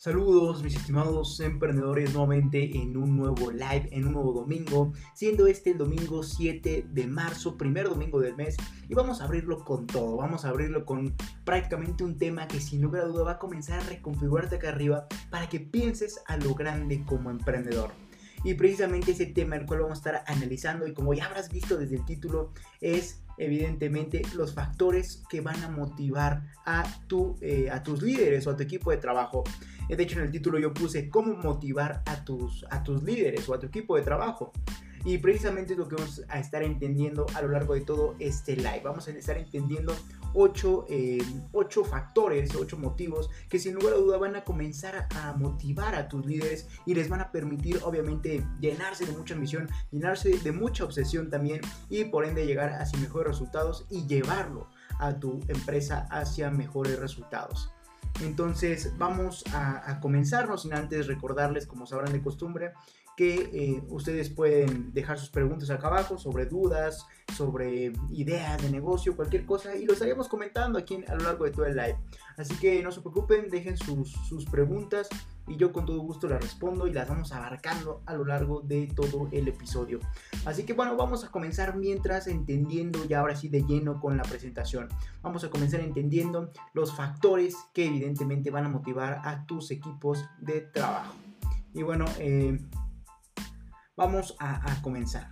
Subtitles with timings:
[0.00, 5.72] Saludos mis estimados emprendedores nuevamente en un nuevo live, en un nuevo domingo, siendo este
[5.72, 8.56] el domingo 7 de marzo, primer domingo del mes,
[8.88, 12.80] y vamos a abrirlo con todo, vamos a abrirlo con prácticamente un tema que sin
[12.80, 16.54] lugar a duda va a comenzar a reconfigurarte acá arriba para que pienses a lo
[16.54, 17.90] grande como emprendedor.
[18.44, 21.76] Y precisamente ese tema el cual vamos a estar analizando y como ya habrás visto
[21.76, 27.82] desde el título es evidentemente los factores que van a motivar a, tu, eh, a
[27.82, 29.44] tus líderes o a tu equipo de trabajo.
[29.88, 33.54] De hecho, en el título yo puse cómo motivar a tus, a tus líderes o
[33.54, 34.52] a tu equipo de trabajo.
[35.04, 38.56] Y precisamente es lo que vamos a estar entendiendo a lo largo de todo este
[38.56, 38.82] live.
[38.84, 39.94] Vamos a estar entendiendo
[40.34, 45.32] ocho, eh, ocho factores, ocho motivos que sin lugar a duda van a comenzar a,
[45.34, 50.30] motivar a tus líderes y les van a permitir obviamente llenarse de mucha ambición, llenarse
[50.30, 54.68] de mucha obsesión también y por ende llegar hacia mejores resultados y llevarlo
[54.98, 57.70] a tu empresa hacia mejores resultados.
[58.20, 62.72] Entonces vamos a, a comenzar, no sin antes recordarles, como sabrán de costumbre,
[63.18, 67.04] que eh, ustedes pueden dejar sus preguntas acá abajo sobre dudas,
[67.36, 71.50] sobre ideas de negocio, cualquier cosa, y lo estaríamos comentando aquí a lo largo de
[71.50, 71.96] todo el live.
[72.36, 75.08] Así que no se preocupen, dejen sus, sus preguntas
[75.48, 78.86] y yo con todo gusto las respondo y las vamos abarcando a lo largo de
[78.94, 79.98] todo el episodio.
[80.44, 84.22] Así que bueno, vamos a comenzar mientras entendiendo ya ahora sí de lleno con la
[84.22, 84.88] presentación.
[85.22, 90.60] Vamos a comenzar entendiendo los factores que evidentemente van a motivar a tus equipos de
[90.60, 91.14] trabajo.
[91.74, 92.58] Y bueno, eh,
[93.98, 95.28] vamos a, comenzar.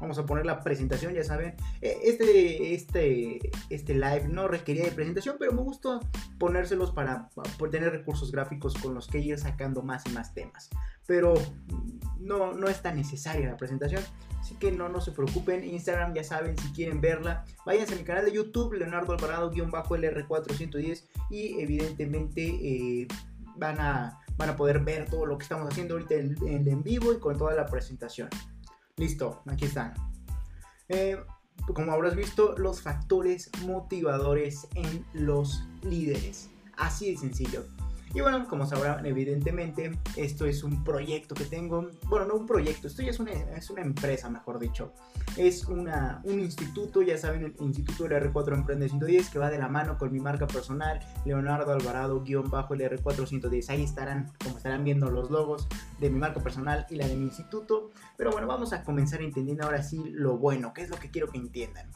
[0.00, 1.54] Vamos a poner la presentación, ya saben.
[1.80, 3.38] E, este, este,
[3.70, 6.00] este live no requería de presentación, pero me gusta
[6.38, 7.30] ponérselos para,
[7.70, 10.70] tener recursos gráficos con los que ir sacando más y más temas.
[11.06, 11.34] Pero
[12.18, 14.02] no, no es tan necesaria la presentación.
[14.40, 15.62] Así que no, no se preocupen.
[15.62, 21.04] Instagram ya saben, si quieren verla, váyanse a mi canal de YouTube, Leonardo Alvarado-LR410.
[21.30, 23.06] Y evidentemente eh,
[23.56, 27.12] van a van a poder ver todo lo que estamos haciendo ahorita en, en vivo
[27.12, 28.28] y con toda la presentación.
[28.96, 29.94] Listo, aquí están.
[30.88, 31.16] Eh,
[31.74, 36.50] como habrás visto, los factores motivadores en los líderes.
[36.76, 37.64] Así de sencillo.
[38.14, 41.88] Y bueno, como sabrán, evidentemente, esto es un proyecto que tengo.
[42.04, 44.92] Bueno, no un proyecto, esto ya es una, es una empresa, mejor dicho.
[45.38, 49.56] Es una, un instituto, ya saben, el Instituto del R4 Emprende 110, que va de
[49.58, 53.70] la mano con mi marca personal, Leonardo Alvarado-LR410.
[53.70, 55.66] Ahí estarán, como estarán viendo los logos
[55.98, 57.92] de mi marca personal y la de mi instituto.
[58.18, 61.28] Pero bueno, vamos a comenzar entendiendo ahora sí lo bueno, que es lo que quiero
[61.28, 61.90] que entiendan.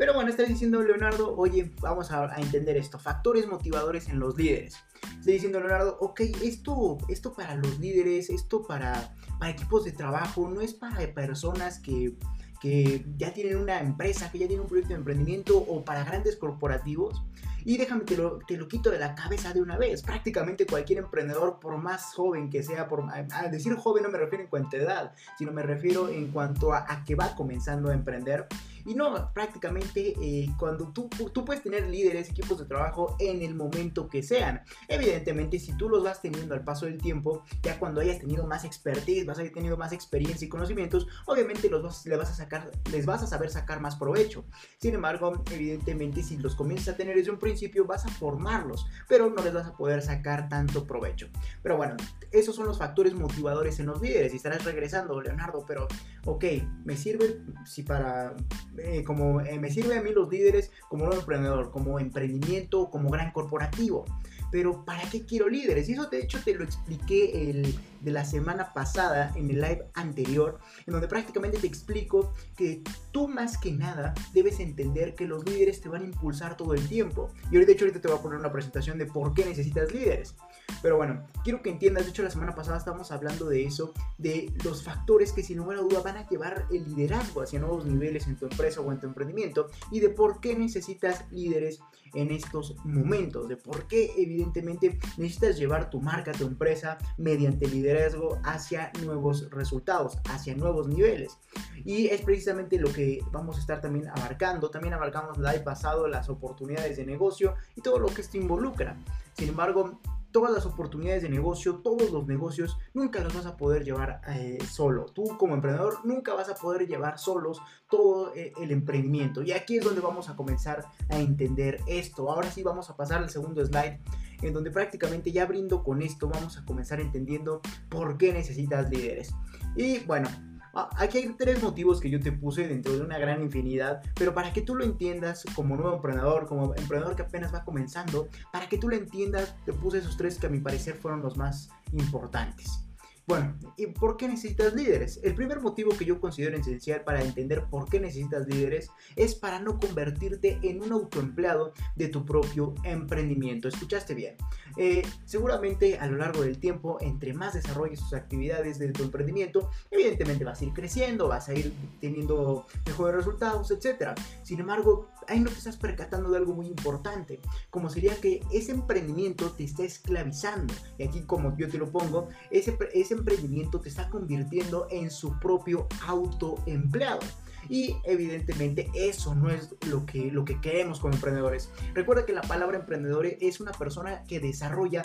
[0.00, 4.76] Pero bueno, está diciendo Leonardo, oye, vamos a, entender esto, factores motivadores en los líderes.
[5.18, 10.48] Está diciendo Leonardo, ok, esto, esto para los líderes, esto para, para equipos de trabajo,
[10.48, 12.14] no es para personas que,
[12.62, 16.36] que ya tienen una empresa, que ya tienen un proyecto de emprendimiento o para grandes
[16.36, 17.22] corporativos.
[17.66, 20.00] Y déjame, te lo, te lo quito de la cabeza de una vez.
[20.00, 24.44] Prácticamente cualquier emprendedor, por más joven que sea, por a decir joven no me refiero
[24.44, 27.92] en cuanto a edad, sino me refiero en cuanto a, a que va comenzando a
[27.92, 28.48] emprender,
[28.84, 33.54] y no, prácticamente eh, cuando tú, tú puedes tener líderes, equipos de trabajo en el
[33.54, 34.62] momento que sean.
[34.88, 38.64] Evidentemente, si tú los vas teniendo al paso del tiempo, ya cuando hayas tenido más
[38.64, 42.34] expertise, vas a haber tenido más experiencia y conocimientos, obviamente los vas, les, vas a
[42.34, 44.44] sacar, les vas a saber sacar más provecho.
[44.78, 49.30] Sin embargo, evidentemente, si los comienzas a tener desde un principio, vas a formarlos, pero
[49.30, 51.28] no les vas a poder sacar tanto provecho.
[51.62, 51.96] Pero bueno,
[52.32, 54.32] esos son los factores motivadores en los líderes.
[54.32, 55.88] Y estarás regresando, Leonardo, pero
[56.24, 56.44] ok,
[56.84, 58.34] me sirve si para
[58.78, 63.10] eh, como eh, me sirve a mí los líderes como un emprendedor, como emprendimiento, como
[63.10, 64.04] gran corporativo.
[64.50, 65.88] Pero ¿para qué quiero líderes?
[65.88, 69.86] Y eso de hecho te lo expliqué el, de la semana pasada en el live
[69.94, 72.82] anterior, en donde prácticamente te explico que
[73.12, 76.86] tú más que nada debes entender que los líderes te van a impulsar todo el
[76.88, 77.30] tiempo.
[77.50, 80.34] Y de hecho ahorita te voy a poner una presentación de por qué necesitas líderes.
[80.82, 84.52] Pero bueno, quiero que entiendas, de hecho la semana pasada estábamos hablando de eso, de
[84.64, 88.26] los factores que sin lugar a duda van a llevar el liderazgo hacia nuevos niveles
[88.26, 91.80] en tu empresa o en tu emprendimiento y de por qué necesitas líderes
[92.14, 98.38] en estos momentos, de por qué evidentemente necesitas llevar tu marca, tu empresa mediante liderazgo
[98.42, 101.38] hacia nuevos resultados, hacia nuevos niveles.
[101.84, 104.70] Y es precisamente lo que vamos a estar también abarcando.
[104.70, 108.96] También abarcamos live pasado las oportunidades de negocio y todo lo que esto involucra.
[109.34, 110.00] Sin embargo,
[110.32, 114.58] todas las oportunidades de negocio, todos los negocios, nunca los vas a poder llevar eh,
[114.68, 115.06] solo.
[115.06, 119.42] Tú como emprendedor nunca vas a poder llevar solos todo eh, el emprendimiento.
[119.42, 122.30] Y aquí es donde vamos a comenzar a entender esto.
[122.30, 124.00] Ahora sí vamos a pasar al segundo slide,
[124.42, 129.34] en donde prácticamente ya brindo con esto, vamos a comenzar entendiendo por qué necesitas líderes.
[129.76, 130.28] Y bueno,
[130.74, 134.52] aquí hay tres motivos que yo te puse dentro de una gran infinidad, pero para
[134.52, 138.78] que tú lo entiendas como nuevo emprendedor, como emprendedor que apenas va comenzando, para que
[138.78, 142.89] tú lo entiendas, te puse esos tres que a mi parecer fueron los más importantes.
[143.30, 145.20] Bueno, ¿y por qué necesitas líderes?
[145.22, 149.60] El primer motivo que yo considero esencial para entender por qué necesitas líderes es para
[149.60, 153.68] no convertirte en un autoempleado de tu propio emprendimiento.
[153.68, 154.34] ¿Escuchaste bien?
[154.76, 159.70] Eh, seguramente a lo largo del tiempo, entre más desarrolles tus actividades de tu emprendimiento,
[159.92, 164.18] evidentemente vas a ir creciendo, vas a ir teniendo mejores resultados, etc.
[164.42, 167.38] Sin embargo, ahí no te estás percatando de algo muy importante,
[167.70, 170.74] como sería que ese emprendimiento te está esclavizando.
[170.98, 175.38] Y aquí, como yo te lo pongo, ese, ese emprendimiento te está convirtiendo en su
[175.38, 177.20] propio autoempleado.
[177.68, 181.70] Y evidentemente eso no es lo que, lo que queremos como emprendedores.
[181.94, 185.02] Recuerda que la palabra emprendedor es una persona que desarrolla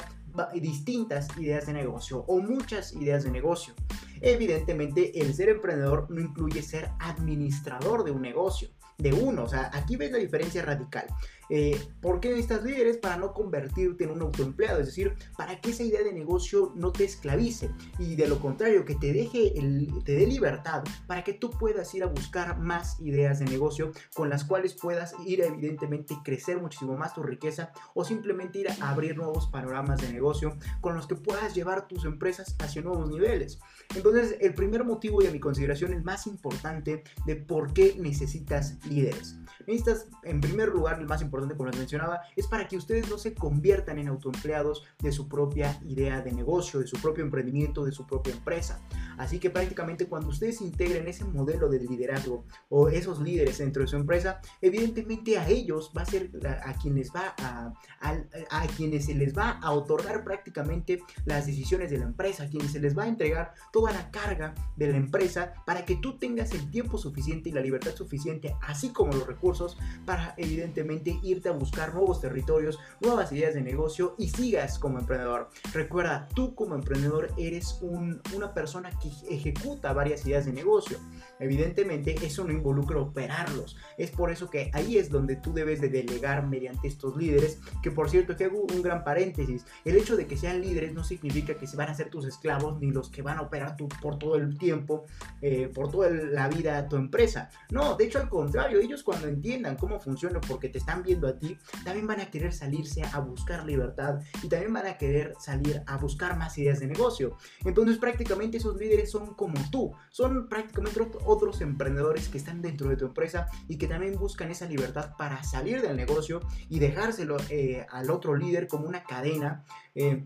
[0.53, 3.73] distintas ideas de negocio o muchas ideas de negocio.
[4.21, 9.43] Evidentemente el ser emprendedor no incluye ser administrador de un negocio de uno.
[9.43, 11.07] O sea, aquí ves la diferencia radical.
[11.49, 12.97] Eh, ¿Por qué necesitas líderes?
[12.97, 16.91] Para no convertirte en un autoempleado, es decir, para que esa idea de negocio no
[16.91, 17.69] te esclavice
[17.99, 21.93] y de lo contrario, que te deje, el, te dé libertad para que tú puedas
[21.93, 26.97] ir a buscar más ideas de negocio con las cuales puedas ir evidentemente crecer muchísimo
[26.97, 31.15] más tu riqueza o simplemente ir a abrir nuevos panoramas de negocio con los que
[31.15, 33.59] puedas llevar tus empresas hacia nuevos niveles.
[33.95, 38.77] Entonces, el primer motivo y a mi consideración el más importante de por qué necesitas
[38.85, 39.37] líderes.
[39.67, 43.17] Necesitas, en primer lugar, el más importante, como les mencionaba, es para que ustedes no
[43.17, 47.91] se conviertan en autoempleados de su propia idea de negocio, de su propio emprendimiento, de
[47.91, 48.81] su propia empresa.
[49.17, 53.87] Así que prácticamente cuando ustedes integren ese modelo de liderazgo o esos líderes dentro de
[53.87, 56.31] su empresa, evidentemente a ellos va a ser
[56.63, 61.97] a, quienes va a, a, quienes se les va a otorgar prácticamente las decisiones de
[61.97, 65.53] la empresa, a quienes se les va a entregar toda la carga de la empresa
[65.65, 69.77] para que tú tengas el tiempo suficiente y la libertad suficiente, así como los recursos,
[70.05, 75.49] para evidentemente irte a buscar nuevos territorios, nuevas ideas de negocio y sigas como emprendedor.
[75.73, 80.97] Recuerda, tú como emprendedor eres una persona que ejecuta varias ideas de negocio.
[81.39, 83.77] Evidentemente eso no involucra operarlos.
[83.97, 87.59] Es por eso que ahí es donde tú debes de delegar mediante estos líderes.
[87.81, 89.65] Que por cierto, que hago un gran paréntesis.
[89.83, 92.79] El hecho de que sean líderes no significa que se van a ser tus esclavos
[92.79, 95.05] ni los que van a operar tú por todo el tiempo,
[95.41, 97.49] eh, por toda la vida tu empresa.
[97.71, 101.37] No, de hecho al contrario, ellos cuando entiendan cómo funciona porque te están viendo a
[101.37, 105.81] ti, también van a querer salirse a buscar libertad y también van a querer salir
[105.85, 107.37] a buscar más ideas de negocio.
[107.63, 112.97] Entonces prácticamente esos líderes son como tú, son prácticamente otros emprendedores que están dentro de
[112.97, 117.85] tu empresa y que también buscan esa libertad para salir del negocio y dejárselo eh,
[117.89, 119.63] al otro líder como una cadena.
[119.95, 120.23] Eh,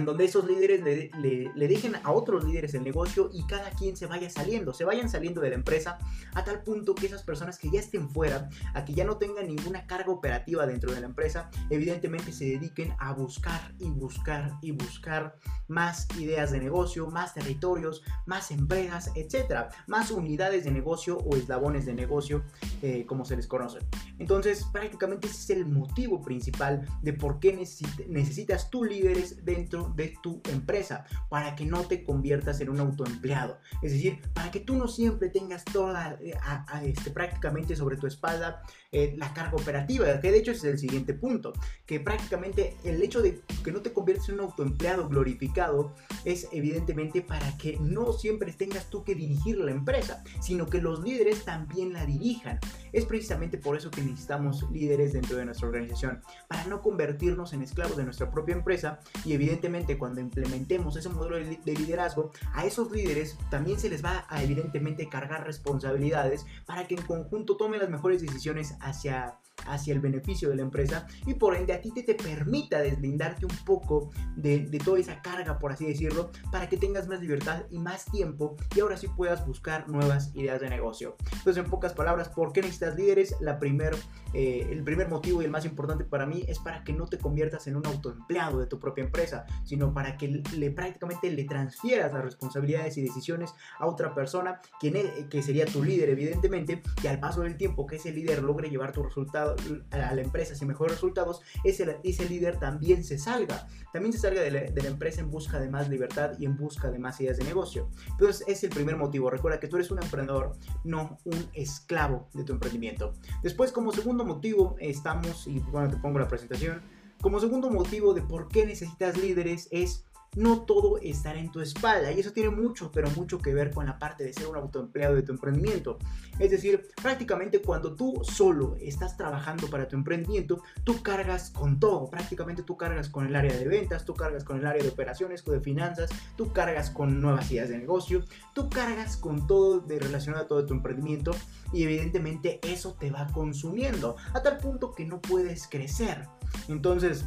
[0.00, 4.06] en donde esos líderes le, dejen a otros líderes el negocio y cada quien se
[4.06, 5.98] vaya saliendo, se vayan saliendo de la empresa
[6.34, 9.46] a tal punto que esas personas que ya estén fuera, a que ya no tengan
[9.46, 14.72] ninguna carga operativa dentro de la empresa, evidentemente se dediquen a buscar y buscar y
[14.72, 15.36] buscar
[15.68, 21.86] más ideas de negocio, más territorios, más empresas, etcétera, más unidades de negocio o eslabones
[21.86, 22.42] de negocio,
[22.82, 23.78] eh, como se les conoce.
[24.18, 30.14] Entonces, prácticamente ese es el motivo principal de por qué necesitas tú líderes dentro de
[30.22, 33.58] tu empresa para que no te conviertas en un autoempleado.
[33.82, 36.34] Es decir, para que tú no siempre tengas toda, eh,
[36.82, 41.14] este, prácticamente sobre tu espalda eh, la carga operativa, que de hecho es el siguiente
[41.14, 41.52] punto,
[41.86, 47.22] que prácticamente el hecho de que no te conviertas en un autoempleado glorificado es evidentemente
[47.22, 51.92] para que no siempre tengas tú que dirigir la empresa, sino que los líderes también
[51.92, 52.58] la dirijan.
[52.92, 57.62] Es precisamente por eso que necesitamos líderes dentro de nuestra organización, para no convertirnos en
[57.62, 62.90] esclavos de nuestra propia empresa y evidentemente cuando implementemos ese modelo de liderazgo, a esos
[62.90, 67.88] líderes también se les va a evidentemente cargar responsabilidades para que en conjunto tomen las
[67.88, 72.02] mejores decisiones hacia hacia el beneficio de la empresa y por ende a ti te,
[72.02, 76.76] te permita deslindarte un poco de, de, toda esa carga, por así decirlo, para que
[76.76, 81.16] tengas más libertad y más tiempo y ahora sí puedas buscar nuevas ideas de negocio.
[81.32, 83.36] Entonces, en pocas palabras, ¿por qué necesitas líderes?
[83.40, 83.94] La primer,
[84.34, 87.18] eh, el primer motivo y el más importante para mí es para que no te
[87.18, 92.12] conviertas en un autoempleado de tu propia empresa, sino para que le, prácticamente le transfieras
[92.12, 94.90] las responsabilidades y decisiones a otra persona, quien
[95.28, 98.92] que sería tu líder, evidentemente, y al paso del tiempo que ese líder logre llevar
[98.92, 99.49] tu resultado
[99.90, 103.66] a la empresa sin mejores resultados, ese, ese líder también se salga.
[103.92, 106.98] También se salga de la, empresa en busca de más libertad y en busca de
[106.98, 107.88] más ideas de negocio.
[108.08, 109.30] Entonces, es el primer motivo.
[109.30, 110.52] Recuerda que tú eres un emprendedor,
[110.84, 113.12] no un esclavo de tu emprendimiento.
[113.42, 116.82] Después, como segundo motivo, estamos, y bueno, te pongo la presentación,
[117.20, 120.04] como segundo motivo de por qué necesitas líderes es
[120.36, 122.12] no todo estará en tu espalda.
[122.12, 125.14] Y eso tiene mucho, pero mucho que ver con la parte de ser un autoempleado
[125.14, 125.98] de tu emprendimiento.
[126.38, 132.08] Es decir, prácticamente cuando tú solo estás trabajando para tu emprendimiento, tú cargas con todo.
[132.08, 135.44] Prácticamente tú cargas con el área de ventas, tú cargas con el área de operaciones,
[135.44, 140.44] de finanzas, tú cargas con nuevas ideas de negocio, tú cargas con todo de relacionado
[140.44, 141.32] a todo tu emprendimiento
[141.72, 146.28] y evidentemente eso te va consumiendo a tal punto que no puedes crecer.
[146.68, 147.24] Entonces,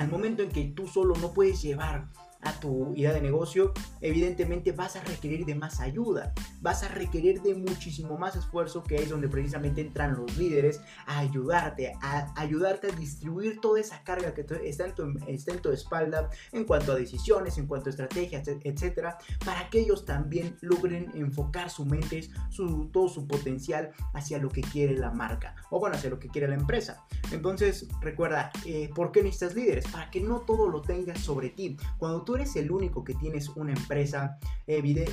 [0.00, 2.08] al momento en que tú solo no puedes llevar
[2.42, 7.42] a tu idea de negocio, evidentemente vas a requerir de más ayuda, vas a requerir
[7.42, 12.88] de muchísimo más esfuerzo, que es donde precisamente entran los líderes a ayudarte, a ayudarte
[12.88, 17.66] a distribuir toda esa carga que está en tu, espalda en cuanto a decisiones, en
[17.66, 23.26] cuanto a estrategias, etcétera, para que ellos también logren enfocar su mente, su, todo su
[23.26, 27.04] potencial hacia lo que quiere la marca o bueno, hacia lo que quiere la empresa.
[27.32, 29.86] Entonces, recuerda, eh, ¿por qué necesitas líderes?
[29.88, 31.76] Para que no todo lo tengas sobre ti.
[31.98, 34.38] Cuando tú eres el único que tienes una empresa,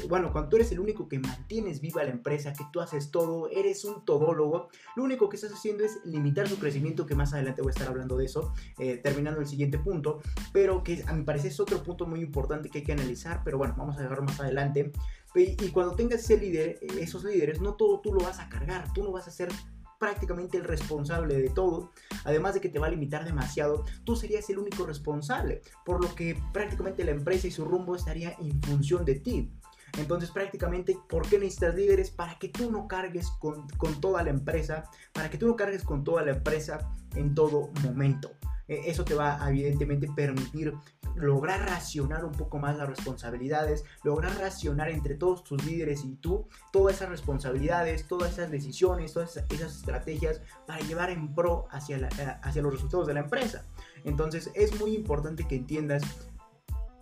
[0.10, 3.50] bueno, cuando tú eres el único que mantienes viva la empresa, que tú haces todo,
[3.50, 7.62] eres un todólogo, lo único que estás haciendo es limitar su crecimiento, que más adelante
[7.62, 10.22] voy a estar hablando de eso, eh, terminando el siguiente punto,
[10.54, 13.58] pero que a mi parecer es otro punto muy importante que hay que analizar, pero
[13.58, 14.92] bueno, vamos a dejarlo más adelante.
[15.36, 19.04] Y cuando tengas ese líder, esos líderes, no todo tú lo vas a cargar, tú
[19.04, 19.50] no vas a ser
[20.00, 21.92] prácticamente el responsable de todo,
[22.24, 26.13] además de que te va a limitar demasiado, tú serías el único responsable, por lo
[26.16, 29.51] que prácticamente la empresa y su rumbo estaría en función de ti.
[29.98, 32.12] Entonces prácticamente, ¿por qué necesitas líderes?
[32.12, 35.84] Para que tú no cargues con, con toda la empresa, para que tú no cargues
[35.84, 38.32] con toda la empresa en todo momento.
[38.68, 40.74] E, eso te va a evidentemente permitir
[41.16, 46.48] lograr racionar un poco más las responsabilidades, lograr racionar entre todos tus líderes y tú
[46.72, 52.38] todas esas responsabilidades, todas esas decisiones, todas esas estrategias para llevar en pro hacia, eh,
[52.42, 53.66] hacia los resultados de la empresa.
[54.04, 56.04] Entonces es muy importante que entiendas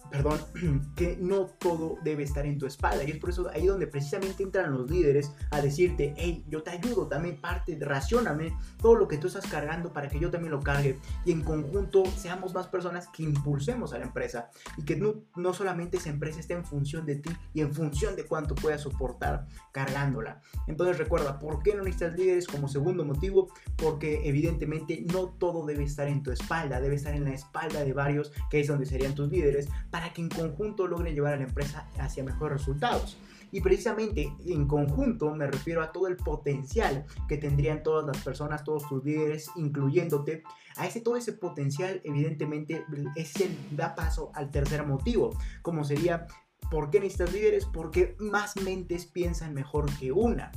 [0.09, 0.39] perdón,
[0.95, 3.03] que no todo debe estar en tu espalda.
[3.03, 6.71] Y es por eso ahí donde precisamente entran los líderes a decirte, hey, yo te
[6.71, 10.61] ayudo, también parte, racioname todo lo que tú estás cargando para que yo también lo
[10.61, 10.99] cargue.
[11.25, 14.49] Y en conjunto seamos más personas que impulsemos a la empresa.
[14.77, 18.15] Y que no, no solamente esa empresa esté en función de ti y en función
[18.15, 20.41] de cuánto puedas soportar cargándola.
[20.67, 22.47] Entonces recuerda, ¿por qué no necesitas líderes?
[22.47, 27.25] Como segundo motivo, porque evidentemente no todo debe estar en tu espalda, debe estar en
[27.25, 31.15] la espalda de varios, que es donde serían tus líderes para que en conjunto logren
[31.15, 33.17] llevar a la empresa hacia mejores resultados.
[33.53, 38.65] Y precisamente en conjunto me refiero a todo el potencial que tendrían todas las personas,
[38.65, 40.43] todos tus líderes, incluyéndote.
[40.75, 42.83] A ese todo ese potencial, evidentemente,
[43.15, 45.29] es el da paso al tercer motivo,
[45.61, 46.27] como sería
[46.69, 47.65] ¿por qué necesitas líderes?
[47.65, 50.51] Porque más mentes piensan mejor que una.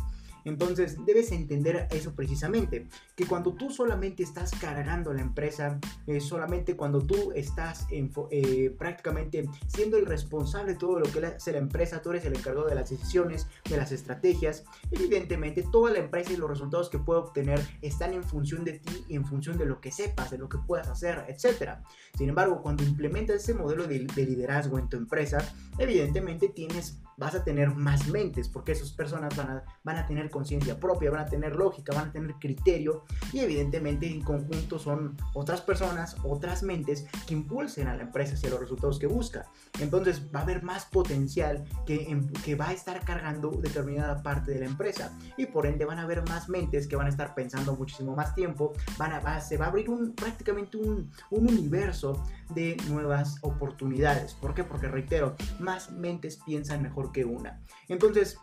[0.48, 6.76] Entonces debes entender eso precisamente, que cuando tú solamente estás cargando la empresa, eh, solamente
[6.76, 12.02] cuando tú estás eh, prácticamente siendo el responsable de todo lo que hace la empresa,
[12.02, 16.36] tú eres el encargado de las decisiones, de las estrategias, evidentemente toda la empresa y
[16.36, 19.80] los resultados que puede obtener están en función de ti y en función de lo
[19.80, 21.78] que sepas, de lo que puedas hacer, etc.
[22.16, 25.38] Sin embargo, cuando implementas ese modelo de, de liderazgo en tu empresa,
[25.78, 30.30] evidentemente tienes vas a tener más mentes, porque esas personas van a, van a tener
[30.30, 35.16] conciencia propia, van a tener lógica, van a tener criterio y evidentemente en conjunto son
[35.34, 39.46] otras personas, otras mentes que impulsen a la empresa hacia los resultados que busca.
[39.80, 44.60] Entonces va a haber más potencial que, que va a estar cargando determinada parte de
[44.60, 47.74] la empresa y por ende van a haber más mentes que van a estar pensando
[47.74, 52.22] muchísimo más tiempo, van a, se va a abrir un, prácticamente un, un universo
[52.54, 54.34] de nuevas oportunidades.
[54.34, 54.64] ¿Por qué?
[54.64, 57.62] Porque reitero, más mentes piensan mejor que una.
[57.88, 58.38] Entonces,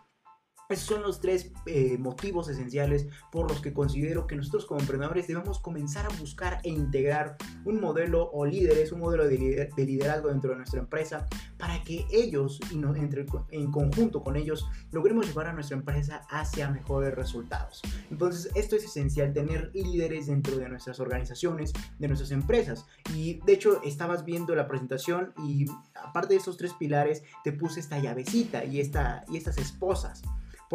[0.68, 5.28] esos son los tres eh, motivos esenciales por los que considero que nosotros como emprendedores
[5.28, 10.52] debemos comenzar a buscar e integrar un modelo o líderes, un modelo de, liderazgo dentro
[10.52, 11.28] de nuestra empresa
[11.66, 16.70] para que ellos y entre, en conjunto con ellos logremos llevar a nuestra empresa hacia
[16.70, 17.82] mejores resultados.
[18.12, 22.86] Entonces esto es esencial, tener líderes dentro de nuestras organizaciones, de nuestras empresas.
[23.16, 27.80] Y de hecho estabas viendo la presentación y aparte de esos tres pilares te puse
[27.80, 30.22] esta llavecita y, esta, y estas esposas.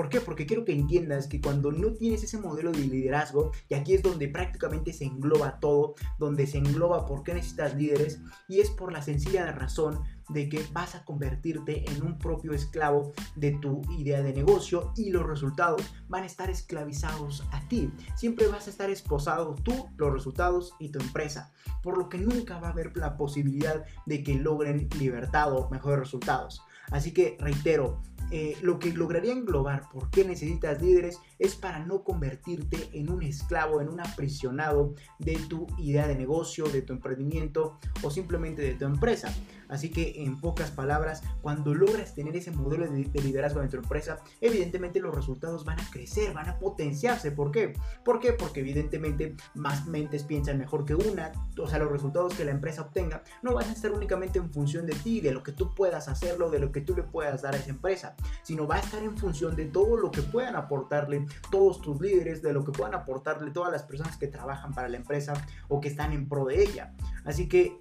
[0.01, 0.23] ¿Por qué?
[0.23, 4.03] Porque quiero que entiendas que cuando no tienes ese modelo de liderazgo, y aquí es
[4.03, 8.95] donde prácticamente se engloba todo, donde se engloba por qué necesitas líderes, y es por
[8.95, 14.23] la sencilla razón de que vas a convertirte en un propio esclavo de tu idea
[14.23, 17.93] de negocio y los resultados van a estar esclavizados a ti.
[18.15, 21.53] Siempre vas a estar esposado tú, los resultados y tu empresa,
[21.83, 25.99] por lo que nunca va a haber la posibilidad de que logren libertad o mejores
[25.99, 26.63] resultados.
[26.91, 32.05] Así que reitero, eh, lo que lograría englobar por qué necesitas líderes es para no
[32.05, 37.79] convertirte en un esclavo, en un aprisionado de tu idea de negocio, de tu emprendimiento
[38.03, 39.35] o simplemente de tu empresa.
[39.71, 44.19] Así que en pocas palabras, cuando logras tener ese modelo de, liderazgo en tu empresa,
[44.41, 47.31] evidentemente los resultados van a crecer, van a potenciarse.
[47.31, 47.75] ¿Por qué?
[48.05, 48.33] ¿Por qué?
[48.33, 51.31] Porque evidentemente más mentes piensan mejor que una.
[51.57, 54.87] O sea, los resultados que la empresa obtenga no van a estar únicamente en función
[54.87, 57.55] de ti, de lo que tú puedas hacerlo, de lo que tú le puedas dar
[57.55, 61.27] a esa empresa, sino va a estar en función de todo lo que puedan aportarle
[61.51, 64.97] todos tus líderes, de lo que puedan aportarle todas las personas que trabajan para la
[64.97, 65.33] empresa
[65.69, 66.95] o que están en pro de ella.
[67.25, 67.81] Así que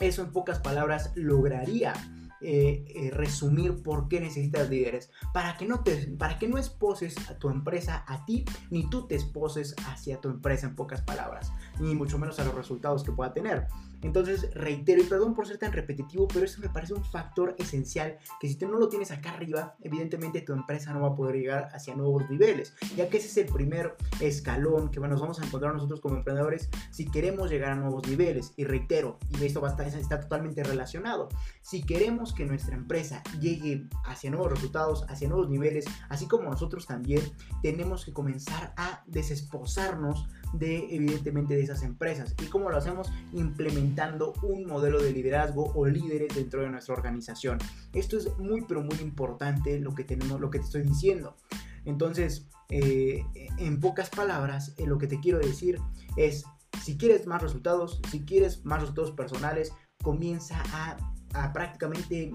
[0.00, 1.92] eso en pocas palabras lograría
[2.40, 5.10] eh, eh, resumir por qué necesitas líderes.
[5.32, 9.16] Para que, no te, para que no a tu empresa a ti, ni tú te
[9.16, 13.32] esposes hacia tu empresa en pocas palabras, ni mucho menos a los resultados que pueda
[13.32, 13.66] tener.
[14.02, 18.18] Entonces, reitero, y perdón por ser tan repetitivo, pero eso me parece un factor esencial
[18.40, 21.36] que si tú no lo tienes acá arriba, evidentemente tu empresa no va a poder
[21.36, 25.46] llegar hacia nuevos niveles, ya que ese es el primer escalón que nos vamos a
[25.46, 28.52] encontrar nosotros como emprendedores si queremos llegar a nuevos niveles.
[28.56, 31.28] Y reitero, y esto va a estar, está totalmente relacionado,
[31.62, 36.86] si queremos que nuestra empresa llegue hacia nuevos resultados, hacia nuevos niveles, así como nosotros
[36.86, 37.22] también,
[37.62, 42.34] tenemos que comenzar a desesposarnos de evidentemente de esas empresas.
[42.42, 43.10] ¿Y cómo lo hacemos?
[43.32, 47.58] Implementando un modelo de liderazgo o líderes dentro de nuestra organización.
[47.92, 51.36] Esto es muy pero muy importante lo que tenemos, lo que te estoy diciendo.
[51.84, 53.24] Entonces, eh,
[53.56, 55.78] en pocas palabras, eh, lo que te quiero decir
[56.16, 56.44] es,
[56.82, 62.32] si quieres más resultados, si quieres más resultados personales, comienza a, prácticamente,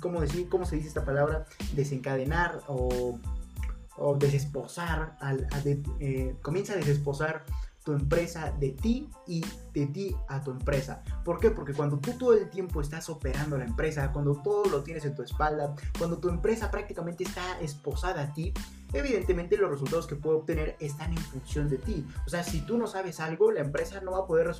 [0.00, 0.48] ¿cómo decir?
[0.48, 1.46] ¿Cómo se dice esta palabra?
[1.74, 3.18] Desencadenar o
[3.96, 5.48] o desesposar, al,
[6.00, 7.44] eh, comienza a desesposar
[7.84, 9.44] tu empresa de ti y
[9.74, 11.02] de ti a tu empresa.
[11.24, 11.50] ¿Por qué?
[11.50, 15.14] Porque cuando tú todo el tiempo estás operando la empresa, cuando todo lo tienes en
[15.14, 18.52] tu espalda, cuando tu empresa prácticamente está esposada a ti,
[18.92, 22.06] evidentemente los resultados que puede obtener están en función de ti.
[22.26, 24.50] O sea, si tú no sabes algo, la empresa no va a poder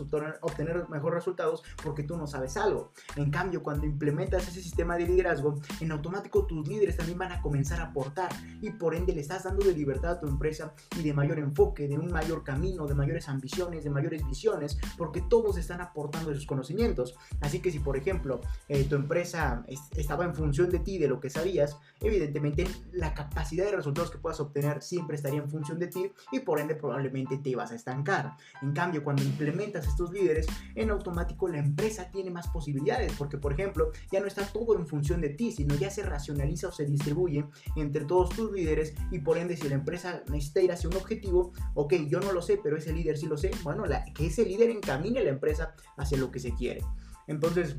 [0.40, 2.92] obtener mejores resultados porque tú no sabes algo.
[3.16, 7.40] En cambio, cuando implementas ese sistema de liderazgo, en automático tus líderes también van a
[7.40, 11.02] comenzar a aportar y por ende le estás dando de libertad a tu empresa y
[11.02, 15.56] de mayor enfoque, de un mayor camino, de mayores ambiciones, de mayores visiones, porque todos
[15.56, 17.16] están aportando sus conocimientos.
[17.40, 19.64] Así que si, por ejemplo, eh, tu empresa
[19.96, 24.18] estaba en función de ti, de lo que sabías, evidentemente la capacidad de resultados que
[24.22, 27.74] puedas obtener siempre estaría en función de ti y por ende probablemente te vas a
[27.74, 28.36] estancar.
[28.62, 33.52] En cambio, cuando implementas estos líderes, en automático la empresa tiene más posibilidades porque, por
[33.52, 36.86] ejemplo, ya no está todo en función de ti, sino ya se racionaliza o se
[36.86, 37.44] distribuye
[37.76, 41.52] entre todos tus líderes y por ende si la empresa necesita ir hacia un objetivo,
[41.74, 44.46] ok, yo no lo sé, pero ese líder sí lo sé, bueno, la, que ese
[44.46, 46.80] líder encamine la empresa hacia lo que se quiere.
[47.26, 47.76] Entonces,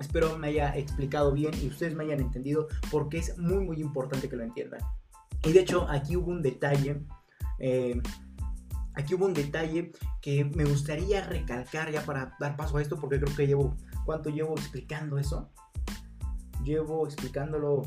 [0.00, 4.30] Espero me haya explicado bien y ustedes me hayan entendido porque es muy muy importante
[4.30, 4.80] que lo entiendan.
[5.44, 7.02] Y de hecho aquí hubo un detalle,
[7.58, 8.00] eh,
[8.94, 13.20] aquí hubo un detalle que me gustaría recalcar ya para dar paso a esto porque
[13.20, 15.50] creo que llevo, ¿cuánto llevo explicando eso?
[16.62, 17.82] Llevo explicándolo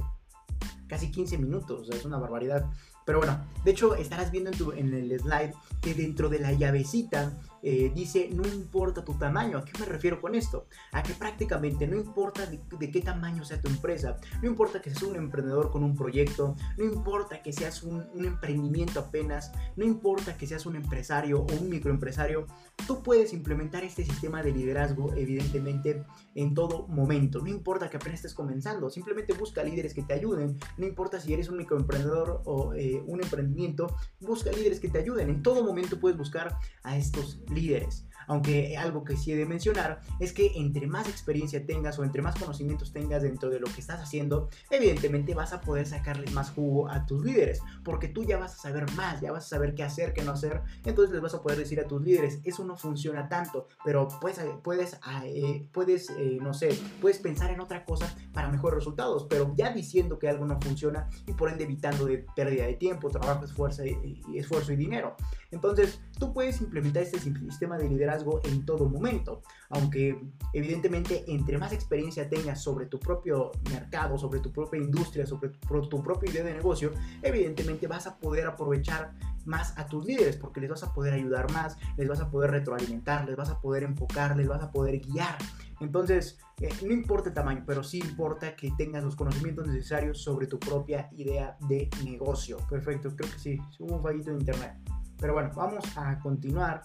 [0.87, 2.69] casi 15 minutos, es una barbaridad.
[3.05, 6.53] Pero bueno, de hecho estarás viendo en, tu, en el slide que dentro de la
[6.53, 7.33] llavecita
[7.65, 9.57] eh, dice no importa tu tamaño.
[9.57, 10.67] ¿A qué me refiero con esto?
[10.91, 15.03] A que prácticamente no importa de, qué tamaño sea tu empresa, no importa que seas
[15.03, 20.45] un emprendedor con un proyecto, no importa que seas un, emprendimiento apenas, no importa que
[20.45, 22.47] seas un empresario o un microempresario,
[22.85, 26.03] tú puedes implementar este sistema de liderazgo evidentemente
[26.35, 27.39] en todo momento.
[27.39, 30.57] No importa que apenas estés comenzando, simplemente busca líderes que te ayuden.
[30.77, 35.29] No importa si eres un microemprendedor o eh, un emprendimiento, busca líderes que te ayuden.
[35.29, 38.05] En todo momento puedes buscar a estos líderes.
[38.27, 42.21] Aunque algo que sí he de mencionar es que entre más experiencia tengas o entre
[42.21, 46.51] más conocimientos tengas dentro de lo que estás haciendo, evidentemente vas a poder sacarle más
[46.51, 49.75] jugo a tus líderes, porque tú ya vas a saber más, ya vas a saber
[49.75, 52.63] qué hacer, qué no hacer, entonces les vas a poder decir a tus líderes, eso
[52.63, 57.85] no funciona tanto, pero puedes, puedes, eh, puedes eh, no sé, puedes pensar en otra
[57.85, 62.05] cosa para mejores resultados, pero ya diciendo que algo no funciona y por ende evitando
[62.05, 65.15] de pérdida de tiempo, trabajo, esfuerzo y, esfuerzo y dinero.
[65.51, 68.12] Entonces, tú puedes implementar este sistema de liderazgo
[68.43, 70.19] en todo momento, aunque
[70.53, 75.81] evidentemente entre más experiencia tengas sobre tu propio mercado, sobre tu propia industria, sobre tu,
[75.89, 79.13] tu propia idea de negocio, evidentemente vas a poder aprovechar
[79.45, 82.51] más a tus líderes porque les vas a poder ayudar más, les vas a poder
[82.51, 85.37] retroalimentar, les vas a poder enfocar, les vas a poder guiar.
[85.79, 90.47] Entonces, eh, no importa el tamaño, pero sí importa que tengas los conocimientos necesarios sobre
[90.47, 92.57] tu propia idea de negocio.
[92.69, 94.73] Perfecto, creo que sí, hubo un fallito de internet.
[95.19, 96.83] Pero bueno, vamos a continuar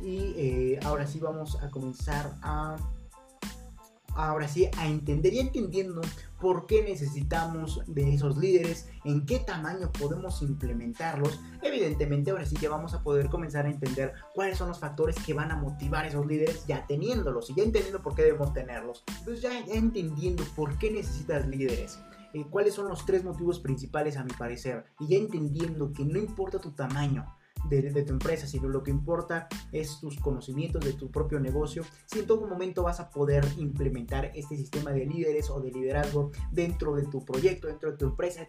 [0.00, 2.76] y eh, ahora sí vamos a comenzar a
[4.14, 6.00] ahora sí a entender y entendiendo
[6.40, 11.40] por qué necesitamos de esos líderes, en qué tamaño podemos implementarlos.
[11.62, 15.34] Evidentemente ahora sí que vamos a poder comenzar a entender cuáles son los factores que
[15.34, 19.04] van a motivar a esos líderes ya teniéndolos y ya entendiendo por qué debemos tenerlos.
[19.18, 21.98] Entonces ya, entendiendo por qué necesitas líderes.
[22.32, 26.18] Eh, cuáles son los tres motivos principales a mi parecer y ya entendiendo que no
[26.18, 27.26] importa tu tamaño,
[27.68, 31.84] de, tu empresa, sino lo que importa es tus conocimientos de tu propio negocio.
[32.06, 36.30] Si en todo momento vas a poder implementar este sistema de líderes o de liderazgo
[36.50, 38.46] dentro de tu proyecto, dentro de tu empresa,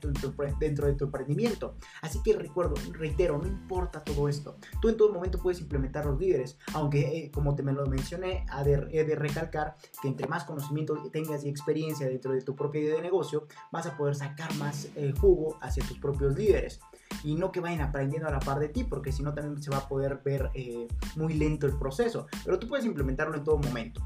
[0.59, 1.75] dentro de tu emprendimiento.
[2.01, 4.57] Así que recuerdo, reitero, no importa todo esto.
[4.81, 8.45] Tú en todo momento puedes implementar los líderes, aunque eh, como te me lo mencioné,
[8.91, 12.95] he de, recalcar que entre más conocimiento tengas y experiencia dentro de tu propia idea
[12.95, 16.79] de negocio, vas a poder sacar más eh, jugo hacia tus propios líderes
[17.23, 19.69] y no que vayan aprendiendo a la par de ti, porque si no también se
[19.69, 23.57] va a poder ver eh, muy lento el proceso, pero tú puedes implementarlo en todo
[23.57, 24.01] momento.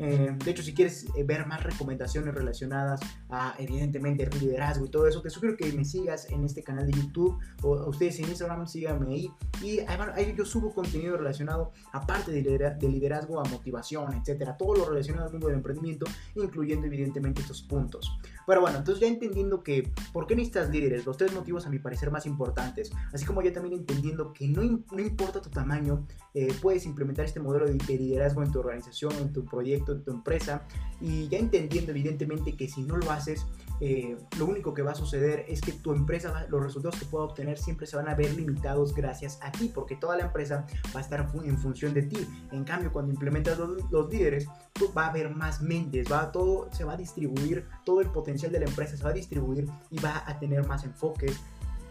[0.00, 5.08] Eh, de hecho, si quieres eh, ver más recomendaciones relacionadas a, evidentemente, liderazgo y todo
[5.08, 8.66] eso, te sugiero que me sigas en este canal de YouTube o ustedes en Instagram,
[8.66, 9.30] síganme ahí.
[9.62, 15.26] Y ahí yo subo contenido relacionado, aparte de liderazgo, a motivación, etcétera, todo lo relacionado
[15.26, 18.18] al mundo del emprendimiento, incluyendo, evidentemente, estos puntos.
[18.48, 21.04] Pero bueno, entonces ya entendiendo que, ¿por qué necesitas líderes?
[21.04, 22.90] Los tres motivos a mi parecer más importantes.
[23.12, 27.40] Así como ya también entendiendo que no, no importa tu tamaño, eh, puedes implementar este
[27.40, 30.62] modelo de liderazgo en tu organización, en tu proyecto en tu empresa
[31.00, 33.46] y ya entendiendo evidentemente que si no lo haces,
[33.80, 37.24] eh, lo único que va a suceder es que tu empresa, los resultados que pueda
[37.24, 41.00] obtener siempre se van a ver limitados gracias a ti, porque toda la empresa va
[41.00, 42.26] a estar en función de ti.
[42.50, 44.48] En cambio, cuando implementas los, líderes,
[44.96, 48.60] va a haber más mentes, va todo, se va a distribuir, todo el potencial de
[48.60, 51.38] la empresa se va a distribuir y va a tener más enfoques,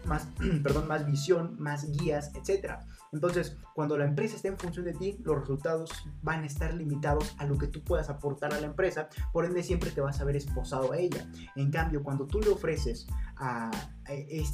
[0.04, 0.28] más,
[0.62, 2.78] perdón, más visión, más guías, etc.
[3.12, 5.90] Entonces, cuando la empresa esté en función de ti, los resultados
[6.22, 9.62] van a estar limitados a lo que tú puedas aportar a la empresa, por ende
[9.62, 11.26] siempre te vas a ver esposado a ella.
[11.56, 13.70] En cambio, cuando tú le ofreces a,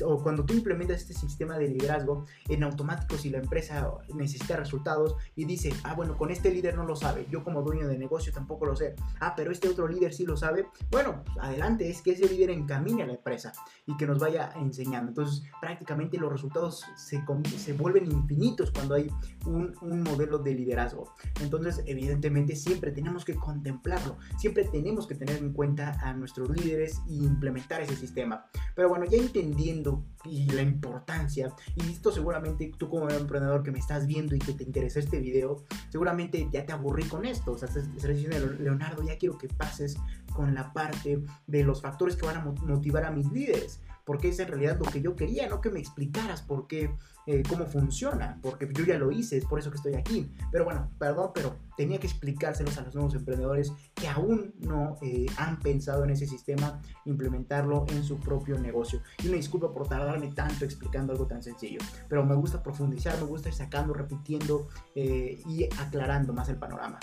[0.05, 5.17] o cuando tú implementas este sistema de liderazgo, en automático si la empresa necesita resultados
[5.37, 8.33] y dice, ah, bueno, con este líder no lo sabe, yo como dueño de negocio
[8.33, 12.03] tampoco lo sé, ah, pero este otro líder sí lo sabe, bueno, pues, adelante, es
[12.03, 13.53] que ese líder encamine a la empresa
[13.87, 15.11] y que nos vaya enseñando.
[15.11, 17.23] Entonces, prácticamente los resultados se,
[17.57, 19.11] se vuelven infinitos cuando hay
[19.47, 21.15] un, un modelo de liderazgo.
[21.41, 27.01] Entonces, evidentemente, siempre tenemos que contemplarlo, siempre tenemos que tener en cuenta a nuestros líderes
[27.09, 28.47] e implementar ese sistema.
[28.75, 33.79] Pero bueno, ya entendiendo y la importancia, y esto seguramente tú como emprendedor que me
[33.79, 37.53] estás viendo y que te interesa este video, seguramente ya te aburrí con esto.
[37.53, 39.97] O sea, estás diciendo, Leonardo, ya quiero que pases
[40.33, 44.39] con la parte de los factores que van a motivar a mis líderes porque es
[44.39, 46.91] en realidad lo que yo quería, no que me explicaras por qué,
[47.27, 50.31] eh, cómo funciona, porque yo ya lo hice, es por eso que estoy aquí.
[50.53, 55.27] Pero bueno, perdón, pero tenía que explicárselos a los nuevos emprendedores que aún no eh,
[55.39, 59.01] han pensado en ese sistema, implementarlo en su propio negocio.
[59.23, 63.27] Y una disculpa por tardarme tanto explicando algo tan sencillo, pero me gusta profundizar, me
[63.27, 66.99] gusta ir sacando, repitiendo eh, y aclarando más el panorama.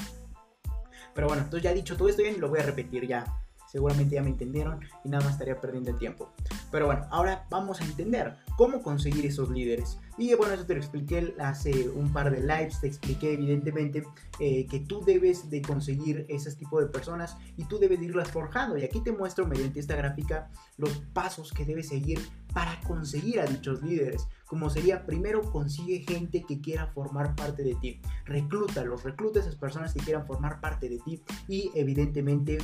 [1.14, 3.26] Pero bueno, entonces ya dicho todo esto, ya lo voy a repetir ya
[3.72, 6.30] seguramente ya me entendieron y nada más estaría perdiendo el tiempo.
[6.72, 9.98] Pero bueno, ahora vamos a entender cómo conseguir esos líderes.
[10.18, 14.04] Y bueno, eso te lo expliqué hace un par de lives, te expliqué evidentemente
[14.40, 18.78] eh, que tú debes de conseguir ese tipo de personas y tú debes irlas forjando.
[18.78, 22.20] Y aquí te muestro mediante esta gráfica los pasos que debes seguir
[22.54, 24.28] para conseguir a dichos líderes.
[24.46, 28.02] Como sería, primero consigue gente que quiera formar parte de ti.
[28.26, 32.58] Reclútalos, recluta a esas personas que quieran formar parte de ti y evidentemente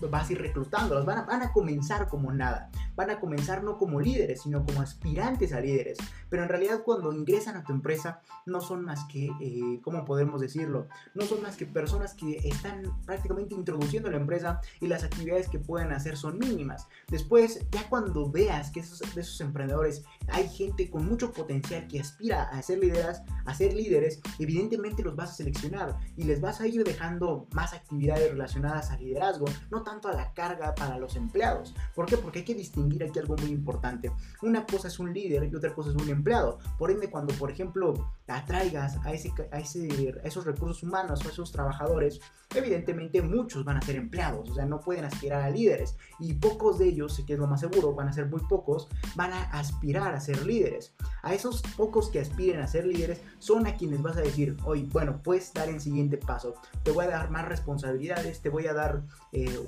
[0.00, 3.78] vas a ir reclutándolos, van a, van a comenzar como nada, van a comenzar no
[3.78, 8.22] como líderes, sino como aspirantes a líderes, pero en realidad cuando ingresan a tu empresa
[8.44, 10.88] no son más que, eh, ¿cómo podemos decirlo?
[11.14, 15.60] No son más que personas que están prácticamente introduciendo la empresa y las actividades que
[15.60, 16.88] pueden hacer son mínimas.
[17.06, 22.00] Después, ya cuando veas que esos, de esos emprendedores hay gente con mucho potencial que
[22.00, 26.60] aspira a ser líderes, a ser líderes, evidentemente los vas a seleccionar y les vas
[26.60, 31.14] a ir dejando más actividades relacionadas al liderazgo, no tanto a la carga para los
[31.14, 31.76] empleados.
[31.94, 32.16] ¿Por qué?
[32.16, 34.12] Porque hay que distinguir aquí algo muy importante.
[34.42, 36.58] Una cosa es un líder y otra cosa es un empleado.
[36.78, 41.28] Por ende, cuando por ejemplo atraigas a, ese, a, ese, a esos recursos humanos o
[41.28, 42.20] a esos trabajadores,
[42.54, 45.96] evidentemente muchos van a ser empleados, o sea, no pueden aspirar a líderes.
[46.18, 49.32] Y pocos de ellos, que es lo más seguro, van a ser muy pocos, van
[49.32, 50.94] a aspirar a ser líderes.
[51.22, 54.88] A esos pocos que aspiren a ser líderes son a quienes vas a decir, hoy,
[54.92, 58.74] bueno, puedes dar el siguiente paso, te voy a dar más responsabilidades, te voy a
[58.74, 59.60] dar eh,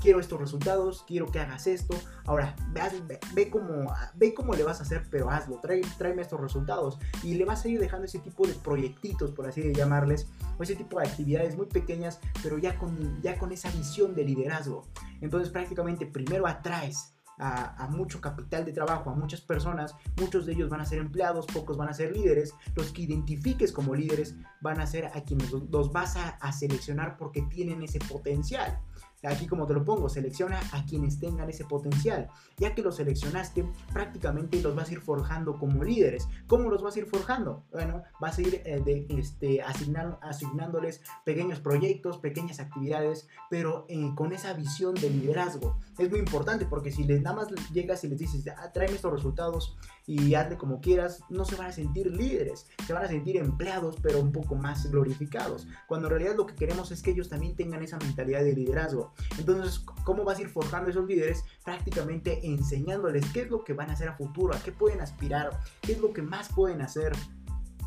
[0.00, 1.94] quiero estos resultados, quiero que hagas esto.
[2.24, 6.40] Ahora, ve, ve, cómo, ve cómo le vas a hacer, pero hazlo, trae, tráeme estos
[6.40, 6.98] resultados.
[7.22, 10.76] Y le vas a ir dejando ese tipo de proyectitos, por así llamarles, o ese
[10.76, 14.86] tipo de actividades muy pequeñas, pero ya con, ya con esa visión de liderazgo.
[15.20, 20.68] Entonces prácticamente primero atraes a, mucho capital de trabajo, a muchas personas, muchos de ellos
[20.68, 24.80] van a ser empleados, pocos van a ser líderes, los que identifiques como líderes van
[24.80, 28.80] a ser a quienes los, vas a seleccionar porque tienen ese potencial.
[29.22, 32.28] Aquí como te lo pongo, selecciona a quienes tengan ese potencial.
[32.56, 36.28] Ya que los seleccionaste, prácticamente los vas a ir forjando como líderes.
[36.46, 37.64] ¿Cómo los vas a ir forjando?
[37.70, 44.32] Bueno, vas a ir eh, de, este, asignándoles pequeños proyectos, pequeñas actividades, pero eh, con
[44.32, 45.78] esa visión de liderazgo.
[45.98, 49.12] Es muy importante porque si les nada más llegas y les dices, ah, tráeme estos
[49.12, 53.36] resultados y hazle como quieras, no se van a sentir líderes, se van a sentir
[53.36, 55.66] empleados, pero un poco más glorificados.
[55.86, 59.11] Cuando en realidad lo que queremos es que ellos también tengan esa mentalidad de liderazgo.
[59.38, 61.44] Entonces, ¿cómo vas a ir forjando esos líderes?
[61.64, 65.58] Prácticamente enseñándoles qué es lo que van a hacer a futuro, a qué pueden aspirar,
[65.80, 67.12] qué es lo que más pueden hacer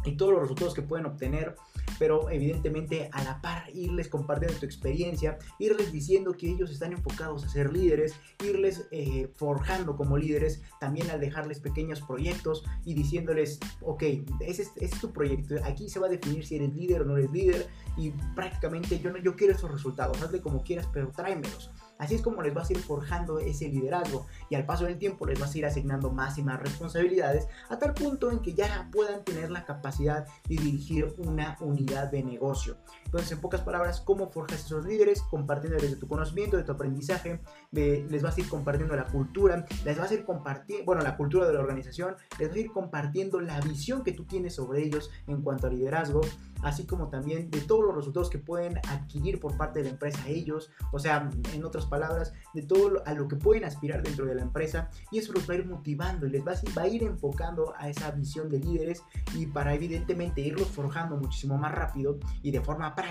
[0.05, 1.55] y todos los resultados que pueden obtener
[1.99, 7.43] pero evidentemente a la par irles compartiendo tu experiencia, irles diciendo que ellos están enfocados
[7.43, 13.59] a ser líderes, irles eh, forjando como líderes, también al dejarles pequeños proyectos y diciéndoles,
[13.81, 14.03] ok,
[14.41, 17.31] ese es, tu proyecto, aquí se va a definir si eres líder o no eres
[17.31, 17.67] líder
[17.97, 21.71] y prácticamente yo, no, yo quiero esos resultados, hazle como quieras, pero tráemelos.
[21.97, 25.25] Así es como les vas a ir forjando ese liderazgo y al paso del tiempo
[25.25, 28.89] les vas a ir asignando más y más responsabilidades a tal punto en que ya
[28.91, 32.77] puedan tener la capacidad de dirigir una unidad de negocio.
[33.15, 35.21] Entonces, en pocas palabras, ¿cómo forjas esos líderes?
[35.21, 37.39] Compartiéndoles de tu conocimiento, de tu aprendizaje,
[37.71, 41.47] les vas a ir compartiendo la cultura, les vas a ir compartiendo, bueno, la cultura
[41.47, 45.11] de la organización, les vas a ir compartiendo la visión que tú tienes sobre ellos
[45.27, 46.19] en cuanto a liderazgo,
[46.61, 50.27] así como también de todos los resultados que pueden adquirir por parte de la empresa
[50.27, 54.35] ellos, o sea, en otras palabras, de todo a lo que pueden aspirar dentro de
[54.35, 56.87] la empresa y eso los va a ir motivando y les va a, va a
[56.89, 59.03] ir enfocando a esa visión de líderes
[59.35, 63.04] y para evidentemente irlos forjando muchísimo más rápido y de forma práctica,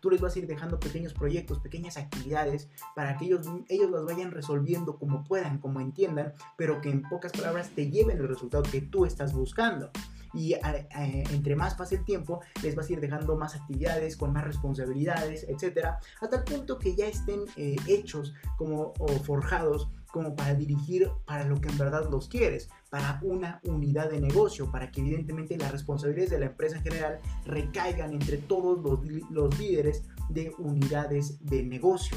[0.00, 4.04] tú les vas a ir dejando pequeños proyectos, pequeñas actividades para que ellos, ellos los
[4.04, 8.62] vayan resolviendo como puedan, como entiendan, pero que en pocas palabras te lleven el resultado
[8.62, 9.90] que tú estás buscando.
[10.34, 10.54] Y
[11.30, 15.46] entre más pase el tiempo les vas a ir dejando más actividades con más responsabilidades,
[15.48, 21.10] etcétera, hasta el punto que ya estén eh, hechos como o forjados como para dirigir
[21.26, 25.56] para lo que en verdad los quieres, para una unidad de negocio, para que evidentemente
[25.56, 31.44] las responsabilidades de la empresa en general recaigan entre todos los, los líderes de unidades
[31.44, 32.16] de negocio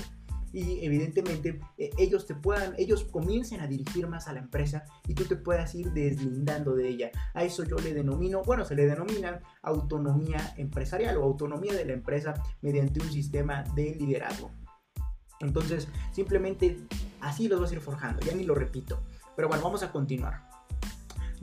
[0.54, 5.14] y evidentemente eh, ellos te puedan, ellos comiencen a dirigir más a la empresa y
[5.14, 7.12] tú te puedas ir deslindando de ella.
[7.34, 11.94] A eso yo le denomino, bueno, se le denomina autonomía empresarial o autonomía de la
[11.94, 14.52] empresa mediante un sistema de liderazgo.
[15.40, 16.78] Entonces, simplemente
[17.22, 19.02] así los vas a ir forjando, ya ni lo repito.
[19.36, 20.51] Pero bueno, vamos a continuar.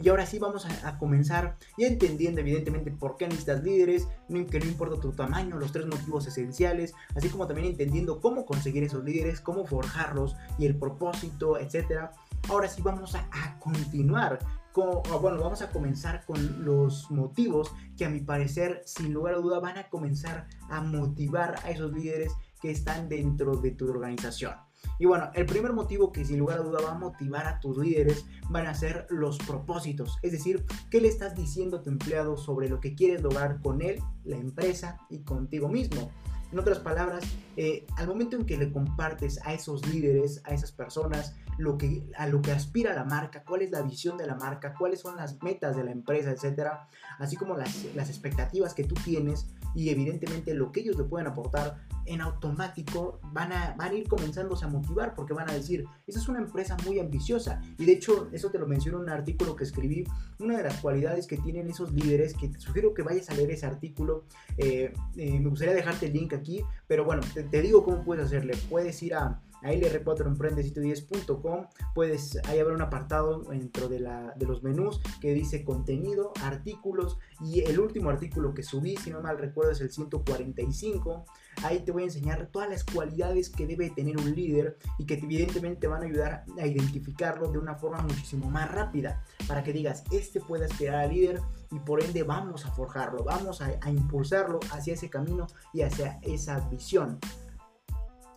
[0.00, 4.66] Y ahora sí vamos a, comenzar ya entendiendo evidentemente por qué necesitas líderes, que no
[4.66, 9.40] importa tu tamaño, los tres motivos esenciales, así como también entendiendo cómo conseguir esos líderes,
[9.40, 12.10] cómo forjarlos y el propósito, etc.
[12.48, 14.38] Ahora sí vamos a, continuar
[14.72, 19.38] con, bueno, vamos a comenzar con los motivos que a mi parecer, sin lugar a
[19.38, 24.67] duda, van a comenzar a motivar a esos líderes que están dentro de tu organización.
[24.98, 27.78] Y bueno, el primer motivo que sin lugar a duda va a motivar a tus
[27.78, 30.18] líderes van a ser los propósitos.
[30.22, 33.82] Es decir, ¿qué le estás diciendo a tu empleado sobre lo que quieres lograr con
[33.82, 36.10] él, la empresa y contigo mismo?
[36.50, 37.24] En otras palabras,
[37.56, 42.08] eh, al momento en que le compartes a esos líderes, a esas personas, lo que,
[42.16, 45.16] a lo que aspira la marca, cuál es la visión de la marca, cuáles son
[45.16, 49.90] las metas de la empresa, etcétera, así como las, las expectativas que tú tienes y
[49.90, 54.64] evidentemente lo que ellos le pueden aportar, en automático van a, van a ir comenzándose
[54.64, 57.60] a motivar porque van a decir, esta es una empresa muy ambiciosa.
[57.78, 60.04] Y de hecho, eso te lo menciono en un artículo que escribí,
[60.38, 63.50] una de las cualidades que tienen esos líderes, que te sugiero que vayas a leer
[63.50, 64.24] ese artículo,
[64.56, 68.54] eh, eh, me gustaría dejarte el link aquí, pero bueno, te, digo cómo puedes hacerle.
[68.68, 74.62] Puedes ir a a lr4emprendesito10.com puedes ahí haber un apartado dentro de, la, de los
[74.62, 79.72] menús que dice contenido, artículos y el último artículo que subí, si no mal recuerdo,
[79.72, 81.24] es el 145.
[81.62, 85.14] Ahí te voy a enseñar todas las cualidades que debe tener un líder y que
[85.14, 89.72] evidentemente te van a ayudar a identificarlo de una forma muchísimo más rápida para que
[89.72, 91.40] digas, este puede aspirar a líder
[91.70, 96.60] y por ende vamos a forjarlo, vamos a, impulsarlo hacia ese camino y hacia esa
[96.68, 97.18] visión.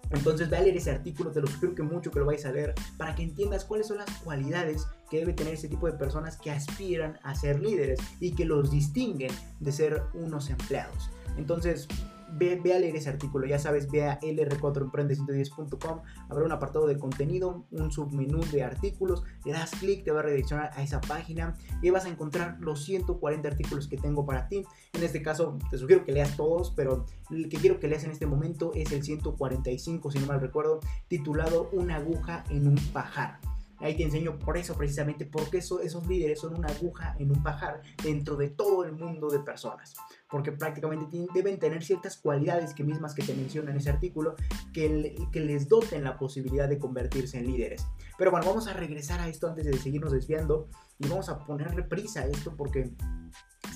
[0.10, 2.73] Entonces ve a ese artículo, te lo sugiero que mucho que lo vayas a leer
[2.97, 6.51] para que entiendas cuáles son las cualidades que debe tener ese tipo de personas que
[6.51, 11.10] aspiran a ser líderes y que los distinguen de ser unos empleados.
[11.38, 11.88] Entonces,
[12.33, 17.65] ve, a leer ese artículo, ya sabes, ve a lr4emprende110.com, habrá un apartado de contenido,
[17.71, 21.89] un submenú de artículos, le das clic, te va a redireccionar a esa página y
[21.89, 24.63] vas a encontrar los 140 artículos que tengo para ti.
[24.93, 28.11] En este caso, te sugiero que leas todos, pero el que quiero que leas en
[28.11, 33.39] este momento es el 145, si no mal recuerdo, titulado Una aguja en un pajar.
[33.81, 37.41] Ahí te enseño por eso precisamente, porque eso, esos líderes son una aguja en un
[37.41, 39.95] pajar dentro de todo el mundo de personas.
[40.29, 44.35] Porque prácticamente deben tener ciertas cualidades que mismas que te mencionan en ese artículo
[44.73, 47.85] que, que les doten la posibilidad de convertirse en líderes.
[48.17, 51.83] Pero bueno, vamos a regresar a esto antes de seguirnos desviando y vamos a ponerle
[51.83, 52.91] prisa a esto porque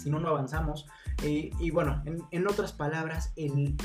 [0.06, 0.86] si no, no avanzamos.
[1.24, 3.76] Eh, y bueno, en, otras palabras, el,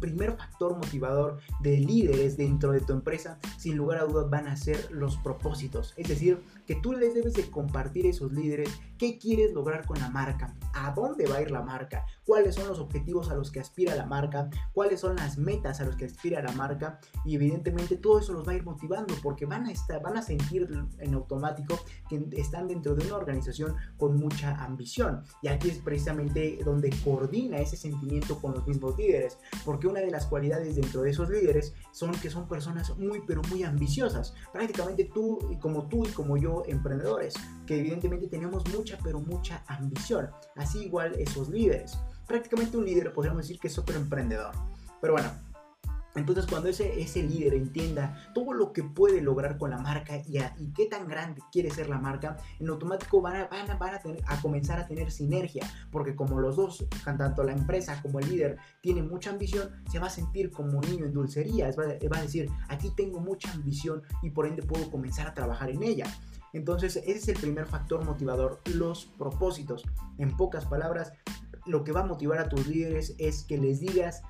[0.00, 4.56] primer factor motivador de líderes dentro de tu empresa, sin lugar a dudas, van a
[4.56, 5.94] ser los propósitos.
[5.96, 9.98] Es decir, que tú les debes de compartir a esos líderes qué quieres lograr con
[9.98, 13.50] la marca, a dónde va a ir la marca, cuáles son los objetivos a los
[13.50, 17.36] que aspira la marca, cuáles son las metas a los que aspira la marca y
[17.36, 20.68] evidentemente todo eso los va a ir motivando porque van a estar, van a sentir
[20.98, 25.24] en automático que están dentro de una organización con mucha ambición.
[25.40, 30.10] Y aquí es precisamente donde coordina ese sentimiento con los mismos líderes porque una de
[30.10, 34.34] las cualidades dentro de esos líderes son que son personas muy pero muy ambiciosas.
[34.52, 37.34] Prácticamente tú y como tú y como yo emprendedores
[37.66, 43.42] que evidentemente tenemos mucha pero mucha ambición así igual esos líderes prácticamente un líder, podríamos
[43.42, 44.52] decir que es otro emprendedor.
[45.00, 45.30] Pero bueno,
[46.14, 50.38] entonces cuando ese, ese líder entienda todo lo que puede lograr con la marca y,
[50.58, 53.94] y qué tan grande quiere ser la marca, en automático van a, van a, van
[53.94, 58.18] a, tener, a comenzar a tener sinergia, porque como los dos, tanto la empresa como
[58.18, 62.18] el líder, tienen mucha ambición, se va a sentir como niño en dulcería, va, va
[62.18, 66.06] a decir, aquí tengo mucha ambición y por ende puedo comenzar a trabajar en ella.
[66.52, 69.84] Entonces, ese es el primer factor motivador, los propósitos.
[70.18, 71.12] En pocas palabras,
[71.66, 74.22] lo que va a motivar a tus líderes es que les digas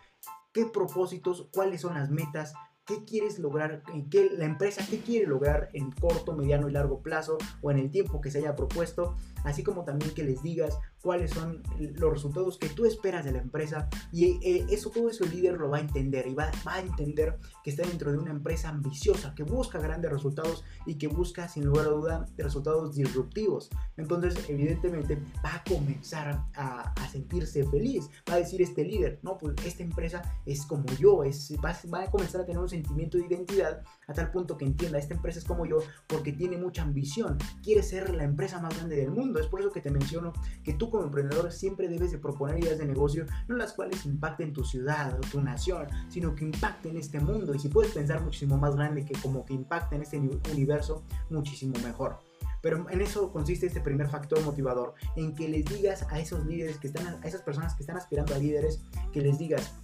[0.52, 2.54] qué propósitos, cuáles son las metas,
[2.88, 7.02] qué quieres lograr, en qué la empresa qué quiere lograr en corto, mediano y largo
[7.02, 10.78] plazo o en el tiempo que se haya propuesto, así como también que les digas
[11.08, 15.24] cuáles son los resultados que tú esperas de la empresa y eh, eso todo eso
[15.24, 18.18] el líder lo va a entender y va, va, a entender que está dentro de
[18.18, 22.94] una empresa ambiciosa que busca grandes resultados y que busca sin lugar a duda resultados
[22.94, 23.70] disruptivos.
[23.96, 29.38] Entonces evidentemente va a comenzar a, a sentirse feliz va a decir este líder no
[29.38, 33.16] pues esta empresa es como yo es, va, va, a comenzar a tener un sentimiento
[33.16, 36.82] de identidad a tal punto que entienda esta empresa es como yo porque tiene mucha
[36.82, 40.32] ambición quiere ser la empresa más grande del mundo es por eso que te menciono
[40.64, 44.52] que tú como emprendedor siempre debes de proponer ideas de negocio, no las cuales impacten
[44.52, 47.54] tu ciudad o tu nación, sino que impacten este mundo.
[47.54, 52.18] Y si puedes pensar muchísimo más grande que como que impacten este universo, muchísimo mejor.
[52.60, 56.78] Pero en eso consiste este primer factor motivador, en que les digas a esos líderes
[56.78, 58.82] que están, a esas personas que están aspirando a líderes,
[59.12, 59.74] que les digas,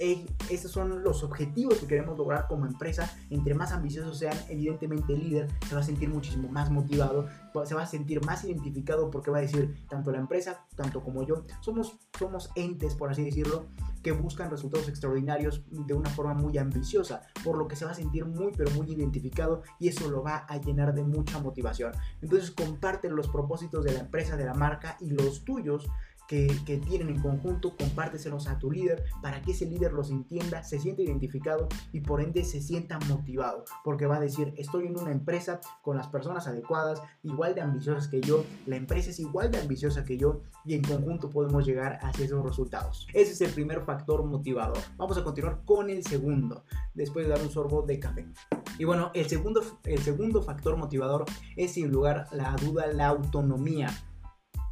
[0.00, 3.10] estos son los objetivos que queremos lograr como empresa.
[3.28, 7.28] Entre más ambiciosos sean, evidentemente el líder se va a sentir muchísimo más motivado,
[7.64, 11.22] se va a sentir más identificado porque va a decir, tanto la empresa, tanto como
[11.24, 13.66] yo, somos, somos entes, por así decirlo,
[14.02, 17.94] que buscan resultados extraordinarios de una forma muy ambiciosa, por lo que se va a
[17.94, 21.92] sentir muy, pero muy identificado y eso lo va a llenar de mucha motivación.
[22.22, 25.88] Entonces comparte los propósitos de la empresa, de la marca y los tuyos
[26.30, 30.78] que, tienen en conjunto, compárteselos a tu líder para que ese líder los entienda, se
[30.78, 35.10] sienta identificado y por ende se sienta motivado, porque va a decir, estoy en una
[35.10, 39.58] empresa con las personas adecuadas, igual de ambiciosas que yo, la empresa es igual de
[39.58, 43.08] ambiciosa que yo y en conjunto podemos llegar hacia esos resultados.
[43.12, 44.78] Ese es el primer factor motivador.
[44.96, 46.62] Vamos a continuar con el segundo,
[46.94, 48.28] después de dar un sorbo de café.
[48.78, 51.24] Y bueno, el segundo, el segundo factor motivador
[51.56, 53.90] es sin lugar la duda la autonomía.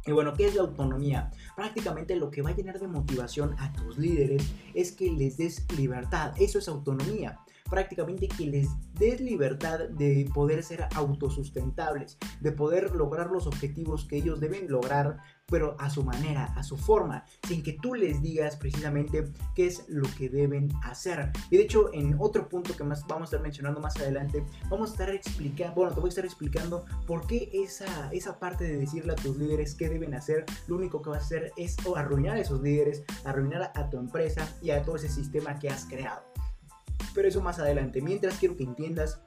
[0.05, 1.31] Y bueno, ¿qué es la autonomía?
[1.55, 5.65] Prácticamente lo que va a llenar de motivación a tus líderes es que les des
[5.77, 6.33] libertad.
[6.37, 8.67] Eso es autonomía prácticamente que les
[8.99, 15.17] des libertad de poder ser autosustentables, de poder lograr los objetivos que ellos deben lograr,
[15.45, 19.85] pero a su manera, a su forma, sin que tú les digas precisamente qué es
[19.87, 21.31] lo que deben hacer.
[21.49, 24.89] Y de hecho, en otro punto que más vamos a estar mencionando más adelante, vamos
[24.89, 28.77] a estar explicando, bueno, te voy a estar explicando por qué esa, esa parte de
[28.77, 32.35] decirle a tus líderes qué deben hacer, lo único que va a hacer es arruinar
[32.35, 36.28] a esos líderes, arruinar a tu empresa y a todo ese sistema que has creado
[37.13, 38.01] pero eso más adelante.
[38.01, 39.21] Mientras quiero que entiendas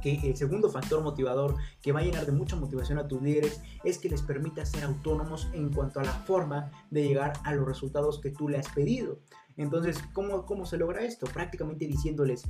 [0.00, 3.60] que el segundo factor motivador que va a llenar de mucha motivación a tus líderes
[3.84, 7.66] es que les permita ser autónomos en cuanto a la forma de llegar a los
[7.66, 9.18] resultados que tú le has pedido.
[9.56, 11.26] Entonces, ¿cómo, cómo se logra esto?
[11.26, 12.44] Prácticamente diciéndoles,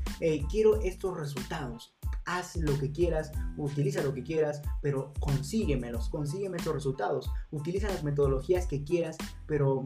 [0.49, 1.93] quiero estos resultados.
[2.25, 7.29] Haz lo que quieras, utiliza lo que quieras, pero consíguemelos, consígueme estos resultados.
[7.51, 9.83] Utiliza las metodologías que quieras, pero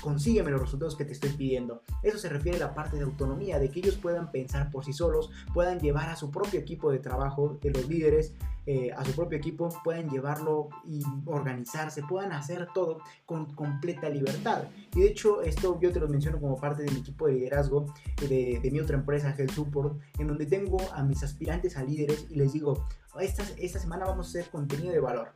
[0.00, 1.82] consígueme los resultados que te estoy pidiendo.
[2.02, 4.92] Eso se refiere a la parte de autonomía, de que ellos puedan pensar por sí
[4.92, 8.34] solos, puedan llevar a su propio equipo de trabajo, de los líderes,
[8.64, 14.64] eh, a su propio equipo, puedan llevarlo y organizarse, puedan hacer todo con completa libertad.
[14.94, 17.92] Y de hecho, esto yo te lo menciono como parte de mi equipo de liderazgo
[18.20, 22.26] de, de mi otra empresa, Health Support, en donde tengo a mis aspirantes a líderes
[22.30, 22.86] y les digo,
[23.20, 25.32] esta, esta semana vamos a hacer contenido de valor.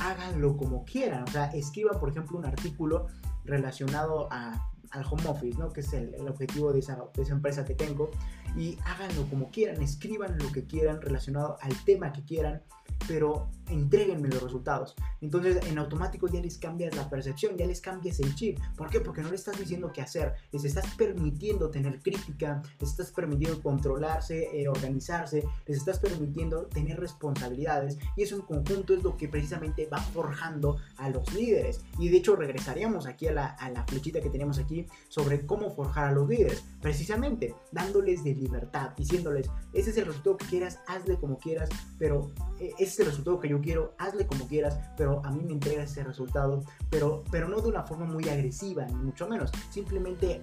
[0.00, 3.06] Háganlo como quieran, o sea, escriban, por ejemplo, un artículo
[3.48, 5.72] relacionado a, al home office, ¿no?
[5.72, 8.10] que es el, el objetivo de esa, de esa, empresa que tengo,
[8.56, 12.62] y háganlo como quieran, escriban lo que quieran relacionado al tema que quieran,
[13.06, 14.94] pero entreguenme los resultados.
[15.20, 18.58] Entonces en automático ya les cambias la percepción, ya les cambias el chip.
[18.76, 19.00] ¿Por qué?
[19.00, 23.62] Porque no le estás diciendo qué hacer, les estás permitiendo tener crítica, les estás permitiendo
[23.62, 29.28] controlarse, eh, organizarse, les estás permitiendo tener responsabilidades y eso en conjunto es lo que
[29.28, 31.82] precisamente va forjando a los líderes.
[31.98, 35.70] Y de hecho regresaríamos aquí a la, a la flechita que tenemos aquí sobre cómo
[35.70, 40.80] forjar a los líderes, precisamente dándoles de libertad, diciéndoles, ese es el resultado que quieras,
[40.86, 41.68] hazle como quieras,
[41.98, 45.42] pero eh, ese es el resultado que yo quiero, hazle como quieras, pero a mí
[45.44, 49.50] me entrega ese resultado, pero, pero no de una forma muy agresiva, ni mucho menos,
[49.70, 50.42] simplemente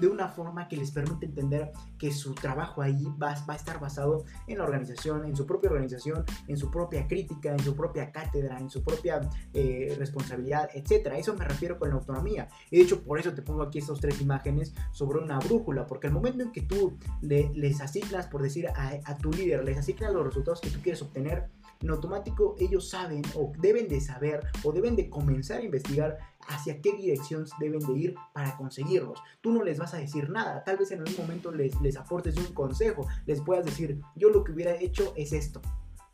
[0.00, 3.78] de una forma que les permite entender que su trabajo ahí va, va, a estar
[3.80, 8.10] basado en la organización, en su propia organización, en su propia crítica, en su propia
[8.10, 9.20] cátedra, en su propia
[9.54, 11.12] eh, responsabilidad, etc.
[11.16, 12.48] Eso me refiero con la autonomía.
[12.70, 16.08] Y de hecho, por eso te pongo aquí estas tres imágenes sobre una brújula, porque
[16.08, 19.78] el momento en que tú le, les asignas, por decir, a, a tu líder, les
[19.78, 21.48] asignas los resultados que tú quieres obtener,
[21.82, 26.18] en automático ellos saben o deben de saber o deben de comenzar a investigar
[26.50, 29.18] hacia qué dirección deben de ir para conseguirlos.
[29.40, 32.36] Tú no les vas a decir nada, tal vez en algún momento les, les aportes
[32.36, 35.62] un consejo, les puedas decir, yo lo que hubiera hecho es esto,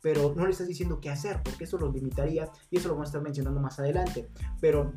[0.01, 3.07] pero no le estás diciendo qué hacer, porque eso los limitaría y eso lo vamos
[3.07, 4.29] a estar mencionando más adelante.
[4.61, 4.93] Pero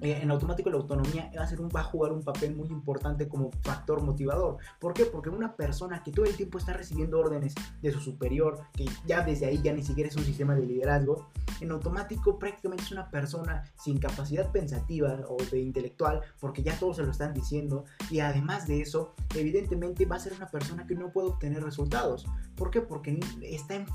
[0.00, 2.68] eh, en automático la autonomía va a, ser un, va a jugar un papel muy
[2.68, 4.58] importante como factor motivador.
[4.78, 5.06] ¿Por qué?
[5.06, 9.22] Porque una persona que todo el tiempo está recibiendo órdenes de su superior, que ya
[9.24, 13.10] desde ahí ya ni siquiera es un sistema de liderazgo, en automático prácticamente es una
[13.10, 18.20] persona sin capacidad pensativa o de intelectual, porque ya todos se lo están diciendo, y
[18.20, 22.26] además de eso, evidentemente va a ser una persona que no puede obtener resultados.
[22.56, 22.80] ¿Por qué?
[22.80, 23.86] Porque está en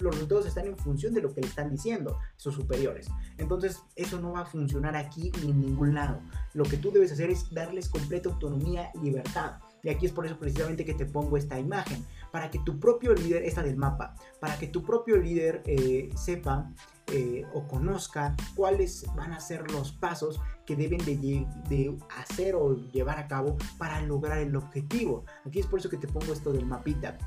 [0.00, 3.08] los resultados están en función de lo que le están diciendo sus superiores.
[3.38, 6.20] Entonces, eso no va a funcionar aquí ni en ningún lado.
[6.52, 9.58] Lo que tú debes hacer es darles completa autonomía y libertad.
[9.82, 13.12] Y aquí es por eso precisamente que te pongo esta imagen, para que tu propio
[13.12, 16.70] líder, esta del mapa, para que tu propio líder eh, sepa
[17.12, 23.18] eh, o conozca cuáles van a ser los pasos que deben de, hacer o llevar
[23.18, 25.26] a cabo para lograr el objetivo.
[25.44, 27.18] Aquí es por eso que te pongo esto del mapita.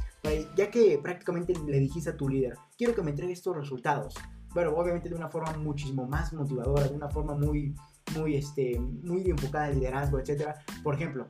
[0.55, 4.15] Ya que prácticamente le dijiste a tu líder, quiero que me entregue estos resultados.
[4.57, 7.75] Bueno, obviamente de una forma muchísimo más motivadora, de una forma muy,
[8.17, 10.47] muy, este, muy enfocada al liderazgo, etc.
[10.81, 11.27] Por ejemplo,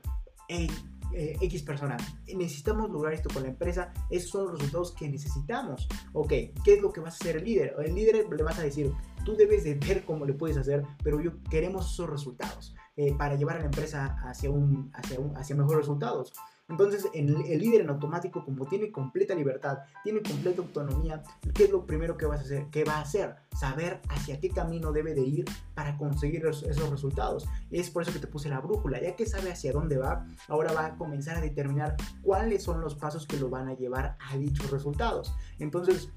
[0.48, 0.72] hey,
[1.12, 5.90] eh, X persona, necesitamos lograr esto con la empresa, esos son los resultados que necesitamos.
[6.14, 6.30] Ok,
[6.64, 7.76] ¿qué es lo que vas a hacer el líder?
[7.84, 8.94] El líder le vas a decir,
[9.26, 13.36] tú debes de ver cómo le puedes hacer, pero yo queremos esos resultados eh, para
[13.36, 16.32] llevar a la empresa hacia, un, hacia, un, hacia mejores resultados.
[16.70, 21.86] Entonces, el, líder en automático, como tiene completa libertad, tiene completa autonomía, ¿qué es lo
[21.86, 22.66] primero que vas a hacer?
[22.72, 23.36] ¿Qué va a hacer?
[23.58, 25.46] Saber hacia qué camino debe de ir
[25.76, 27.48] para conseguir esos resultados.
[27.72, 29.02] Es por eso que te puse la brújula.
[29.02, 32.96] Ya que sabe hacia dónde va, ahora va a comenzar a determinar cuáles son los
[32.96, 35.34] pasos que lo van a llevar a dichos resultados.
[35.60, 36.12] Entonces,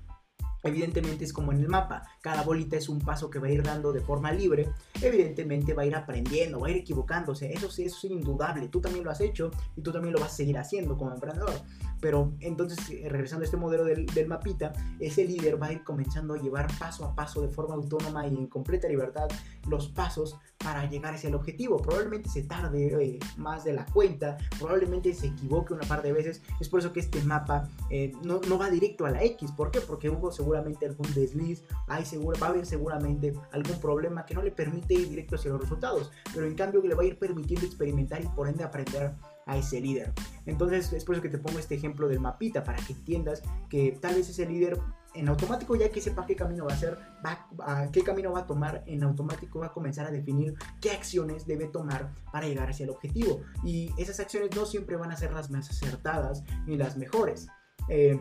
[0.62, 3.62] Evidentemente es como en el mapa, cada bolita es un paso que va a ir
[3.62, 7.84] dando de forma libre, evidentemente va a ir aprendiendo, va a ir equivocándose, eso sí,
[7.84, 10.58] eso es indudable, tú también lo has hecho y tú también lo vas a seguir
[10.58, 11.52] haciendo como emprendedor.
[12.00, 15.84] Pero entonces, eh, regresando a este modelo del, del, mapita, ese líder va a ir
[15.84, 19.28] comenzando a llevar paso a paso de forma autónoma y en completa libertad
[19.68, 21.78] los pasos para llegar hacia el objetivo.
[21.78, 26.42] Probablemente se tarde eh, más de la cuenta, probablemente se equivoque una par de veces.
[26.60, 29.52] Es por eso que este mapa eh, no, no, va directo a la X.
[29.52, 29.80] ¿Por qué?
[29.80, 34.42] Porque hubo seguramente algún desliz, hay seguro, va a haber seguramente algún problema que no
[34.42, 36.10] le permite ir directo hacia los resultados.
[36.34, 39.12] Pero en cambio le va a ir permitiendo experimentar y por ende aprender
[39.46, 40.12] a ese líder.
[40.46, 43.96] Entonces es por eso que te pongo este ejemplo del mapita para que entiendas que
[44.00, 44.78] tal vez ese líder
[45.14, 48.40] en automático ya que sepa qué camino va a hacer, va a, qué camino va
[48.40, 52.70] a tomar, en automático va a comenzar a definir qué acciones debe tomar para llegar
[52.70, 53.40] hacia el objetivo.
[53.64, 57.48] Y esas acciones no siempre van a ser las más acertadas ni las mejores.
[57.88, 58.20] Eh,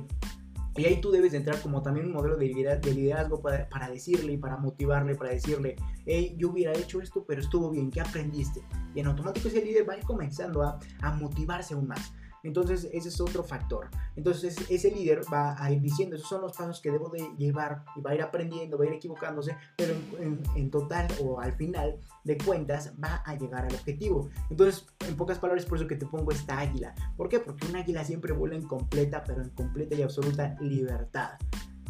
[0.76, 4.38] y ahí tú debes de entrar como también un modelo de liderazgo para, para, decirle
[4.38, 8.62] para motivarle, para decirle, hey, yo hubiera hecho esto, pero estuvo bien, ¿qué aprendiste?
[8.96, 12.14] Y en automático ese líder va a ir comenzando a, a motivarse aún más.
[12.44, 13.90] Entonces, ese es otro factor.
[14.16, 17.84] Entonces, ese líder va a ir diciendo, esos son los pasos que debo de llevar
[17.96, 22.00] y va a ir aprendiendo, va a ir equivocándose, pero en, total o al final
[22.24, 24.30] de cuentas va a llegar al objetivo.
[24.50, 26.94] Entonces, en pocas palabras, por eso que te pongo esta águila.
[27.18, 27.40] ¿Por qué?
[27.40, 31.32] Porque un águila siempre vuela en completa, pero en completa y absoluta libertad.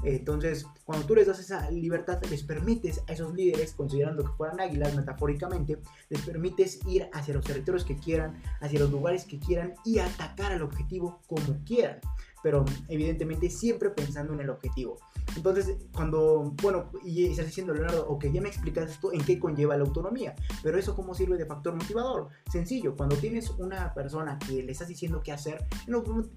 [0.04, 4.60] Entonces, cuando tú les das esa libertad, les permites a esos líderes, considerando que fueran
[4.60, 5.80] águilas metafóricamente,
[6.10, 10.52] les permites ir hacia los territorios que quieran, hacia los lugares que quieran y atacar
[10.52, 12.00] al objetivo como quieran.
[12.44, 14.98] Pero evidentemente siempre pensando en el objetivo.
[15.36, 19.78] Entonces, cuando, bueno, y estás diciendo, Leonardo, ok, ya me explicas esto en qué conlleva
[19.78, 22.30] la autonomía, pero eso cómo sirve de factor motivador.
[22.52, 25.66] Sencillo, cuando tienes una persona que le estás diciendo qué hacer,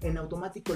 [0.01, 0.73] en, automático,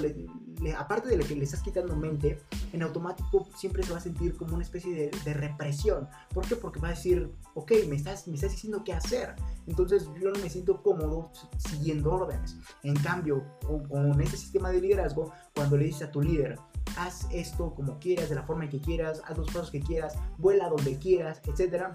[0.76, 2.40] aparte de lo que le estás quitando mente,
[2.72, 6.08] en automático siempre se va a sentir como una especie de, represión.
[6.34, 6.56] ¿Por qué?
[6.56, 9.36] Porque va a decir, ok, me estás, me estás diciendo qué hacer.
[9.66, 12.56] Entonces yo no me siento cómodo siguiendo órdenes.
[12.82, 15.17] En cambio, con este sistema de liderazgo,
[15.54, 16.58] cuando le dices a tu líder,
[16.96, 20.68] haz esto como quieras, de la forma que quieras, haz los pasos que quieras, vuela
[20.68, 21.86] donde quieras, etc.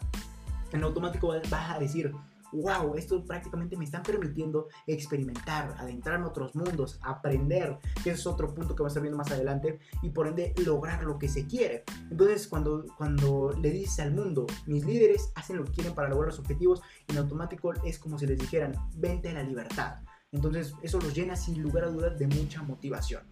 [0.71, 2.13] En automático vas a decir,
[2.53, 8.53] wow, esto prácticamente me están permitiendo experimentar, adentrar en otros mundos, aprender, que es otro
[8.53, 11.47] punto que va a estar viendo más adelante, y por ende lograr lo que se
[11.47, 11.83] quiere.
[12.09, 16.27] Entonces, cuando, cuando le dices al mundo, mis líderes hacen lo que quieren para lograr
[16.27, 19.97] los objetivos, en automático es como si les dijeran, vente a la libertad.
[20.33, 23.23] Entonces, eso los llena sin lugar a dudas de mucha motivación.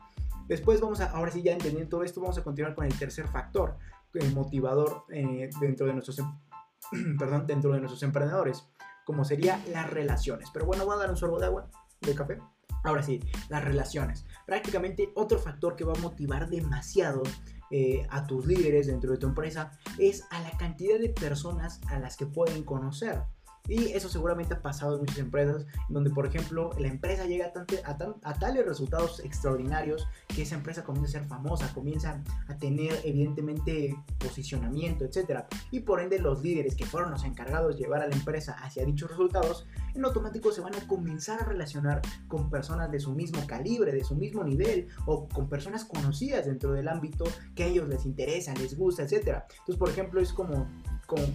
[0.48, 3.28] Después vamos a, ahora sí ya entendiendo todo esto, vamos a continuar con el tercer
[3.28, 3.78] factor,
[4.14, 8.68] el motivador eh, dentro de nuestros, em, perdón, dentro de nuestros emprendedores,
[9.06, 10.50] como sería las relaciones.
[10.54, 11.70] Pero bueno, voy a dar un sorbo de agua,
[12.02, 12.40] de café.
[12.84, 14.26] Ahora sí, las relaciones.
[14.46, 17.24] Prácticamente otro factor que va a motivar demasiado
[17.70, 22.00] eh, a tus líderes dentro de tu empresa es a la cantidad de personas a
[22.00, 23.24] las que pueden conocer.
[23.68, 28.30] Y eso seguramente ha pasado en muchas empresas, donde por ejemplo la empresa llega a,
[28.30, 33.96] a, tales resultados extraordinarios que esa empresa comienza a ser famosa, comienza a tener evidentemente
[34.18, 35.46] posicionamiento, etc.
[35.70, 38.86] Y por ende los líderes que fueron los encargados de llevar a la empresa hacia
[38.86, 43.46] dichos resultados, en automático se van a comenzar a relacionar con personas de su mismo
[43.46, 47.88] calibre, de su mismo nivel, o con personas conocidas dentro del ámbito que a ellos
[47.88, 49.44] les interesa, les gusta, etc.
[49.50, 50.68] Entonces, por ejemplo, es como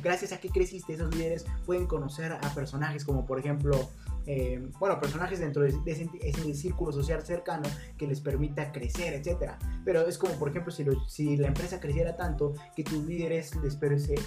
[0.03, 3.89] gracias a que creciste, esos líderes pueden conocer a personajes como por ejemplo,
[4.27, 9.53] eh, bueno, personajes dentro de, ese, círculo social cercano que les permita crecer, etc.
[9.85, 13.79] Pero es como por ejemplo si, si la empresa creciera tanto que tus líderes les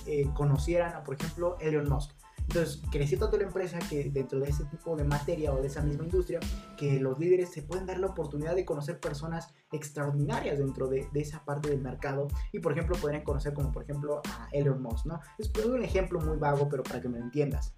[0.06, 2.12] eh, conocieran a por ejemplo Elon Musk.
[2.50, 5.84] Entonces, creció tanto la empresa que dentro de ese tipo de materia o de esa
[5.84, 6.40] misma industria,
[6.78, 11.46] que los líderes se pueden dar la oportunidad de conocer personas extraordinarias dentro de, esa
[11.46, 15.20] parte del mercado y, por ejemplo, podrían conocer como, por ejemplo, a Elon Musk, ¿no?
[15.38, 17.76] Es un ejemplo muy vago, pero para que me entiendas.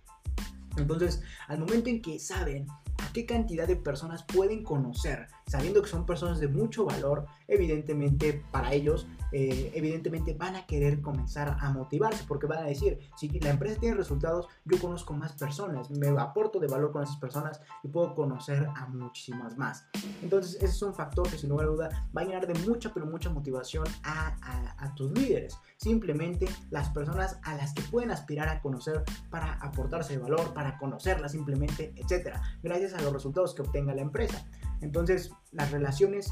[0.77, 5.89] Entonces, al momento en que saben a qué cantidad de personas pueden conocer, sabiendo que
[5.89, 11.69] son personas de mucho valor, evidentemente para ellos, eh, evidentemente van a querer comenzar a
[11.71, 16.07] motivarse porque van a decir, si la empresa tiene resultados, yo conozco más personas, me
[16.07, 19.85] aporto de valor con esas personas y puedo conocer a muchísimas más.
[20.21, 22.93] Entonces, ese es un factor que sin lugar a duda va a llenar de mucha,
[22.93, 25.57] pero mucha motivación a, a tus líderes.
[25.75, 30.77] Simplemente las personas a las que pueden aspirar a conocer para aportarse de valor, para
[30.77, 34.45] conocerlas simplemente, etcétera, gracias a los resultados que obtenga la empresa.
[34.81, 36.31] Entonces, las relaciones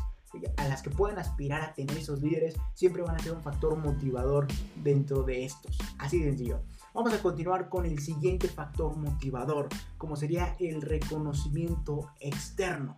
[0.57, 3.75] a las que pueden aspirar a tener esos líderes siempre van a ser un factor
[3.77, 4.47] motivador
[4.83, 5.77] dentro de estos.
[5.97, 6.61] Así de sencillo.
[6.93, 12.95] Vamos a continuar con el siguiente factor motivador, como sería el reconocimiento externo.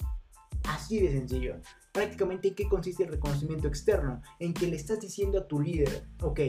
[0.63, 1.55] Así de sencillo.
[1.91, 4.21] Prácticamente, ¿en qué consiste el reconocimiento externo?
[4.39, 6.39] En que le estás diciendo a tu líder, ok,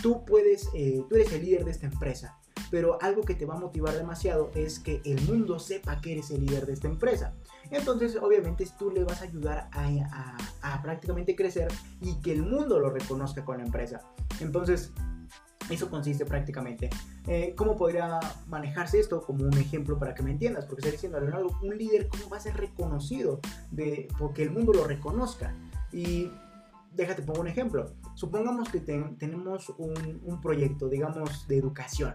[0.00, 2.38] tú puedes, eh, tú eres el líder de esta empresa,
[2.70, 6.30] pero algo que te va a motivar demasiado es que el mundo sepa que eres
[6.30, 7.34] el líder de esta empresa.
[7.70, 11.68] Entonces, obviamente, tú le vas a ayudar a, prácticamente crecer
[12.00, 14.00] y que el mundo lo reconozca con la empresa.
[14.40, 14.92] Entonces,
[15.68, 16.90] eso consiste prácticamente.
[17.26, 18.18] Eh, ¿Cómo podría
[18.48, 19.22] manejarse esto?
[19.22, 22.38] Como un ejemplo para que me entiendas, porque estoy diciendo, Leonardo, un líder, ¿cómo va
[22.38, 23.40] a ser reconocido?
[23.70, 25.54] De, porque el mundo lo reconozca.
[25.92, 26.30] Y
[26.92, 27.92] déjate, pongo un ejemplo.
[28.14, 32.14] Supongamos que tenemos un, un, proyecto, digamos, de educación.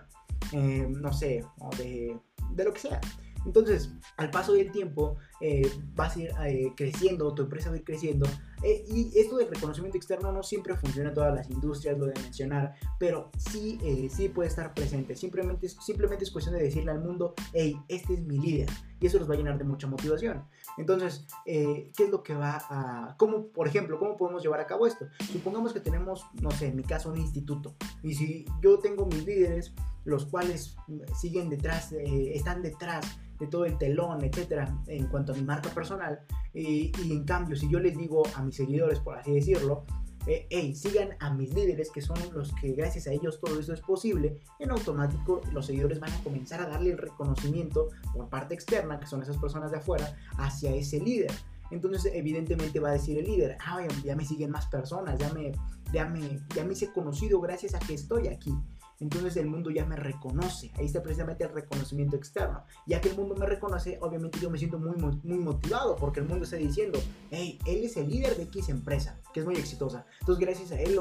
[0.52, 1.44] Eh, no sé,
[1.78, 2.18] de,
[2.52, 3.02] de, lo que sea.
[3.46, 7.78] Entonces, al paso del tiempo, eh, vas a ir eh, creciendo, tu empresa va a
[7.80, 8.28] ir creciendo
[8.66, 12.20] Eh, y esto del reconocimiento externo no siempre funciona en todas las industrias, lo de
[12.20, 15.16] mencionar, pero sí, eh, sí puede estar presente.
[15.16, 18.68] Simplemente, simplemente es cuestión de decirle al mundo, hey, este es mi líder.
[19.00, 20.46] Y eso los va a llenar de mucha motivación.
[20.80, 23.16] Entonces, eh, ¿qué es lo que va a...
[23.20, 25.06] ¿Cómo, por ejemplo, cómo podemos llevar a cabo esto?
[25.32, 27.76] Supongamos que tenemos, no sé, en mi caso, un instituto.
[28.02, 30.76] Y si yo tengo mis líderes, los cuales
[31.20, 36.20] siguen detrás, están detrás de todo el telón, etcétera, en cuanto a mi marca personal.
[36.54, 39.86] Y, en cambio, si yo les digo a mis seguidores, por así decirlo,
[40.28, 43.74] eh, hey, sigan a mis líderes, que son los que gracias a ellos todo eso
[43.74, 48.56] es posible, en automático los seguidores van a comenzar a darle el reconocimiento por parte
[48.56, 51.32] externa, que son esas personas de afuera, hacia ese líder.
[51.72, 55.52] Entonces, evidentemente va a decir el líder, ah, ya me siguen más personas, ya me,
[55.92, 58.54] ya me, ya me hice conocido gracias a que estoy aquí
[59.00, 60.72] entonces el mundo ya me reconoce.
[60.76, 62.64] Ahí está precisamente el reconocimiento externo.
[62.88, 66.28] Ya que el mundo me reconoce, obviamente yo me siento muy, muy motivado porque el
[66.28, 67.00] mundo está diciendo,
[67.32, 70.06] hey, él es el líder de X empresa, que es muy exitosa.
[70.22, 71.00] Entonces gracias a él,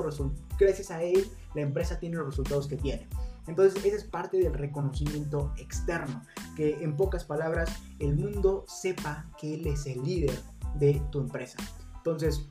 [0.58, 3.08] gracias a él la empresa tiene los resultados que tiene.
[3.46, 6.22] Entonces esa es parte del reconocimiento externo,
[6.56, 10.38] que en pocas palabras el mundo sepa que él es el líder
[10.76, 11.58] de tu empresa.
[11.96, 12.48] Entonces,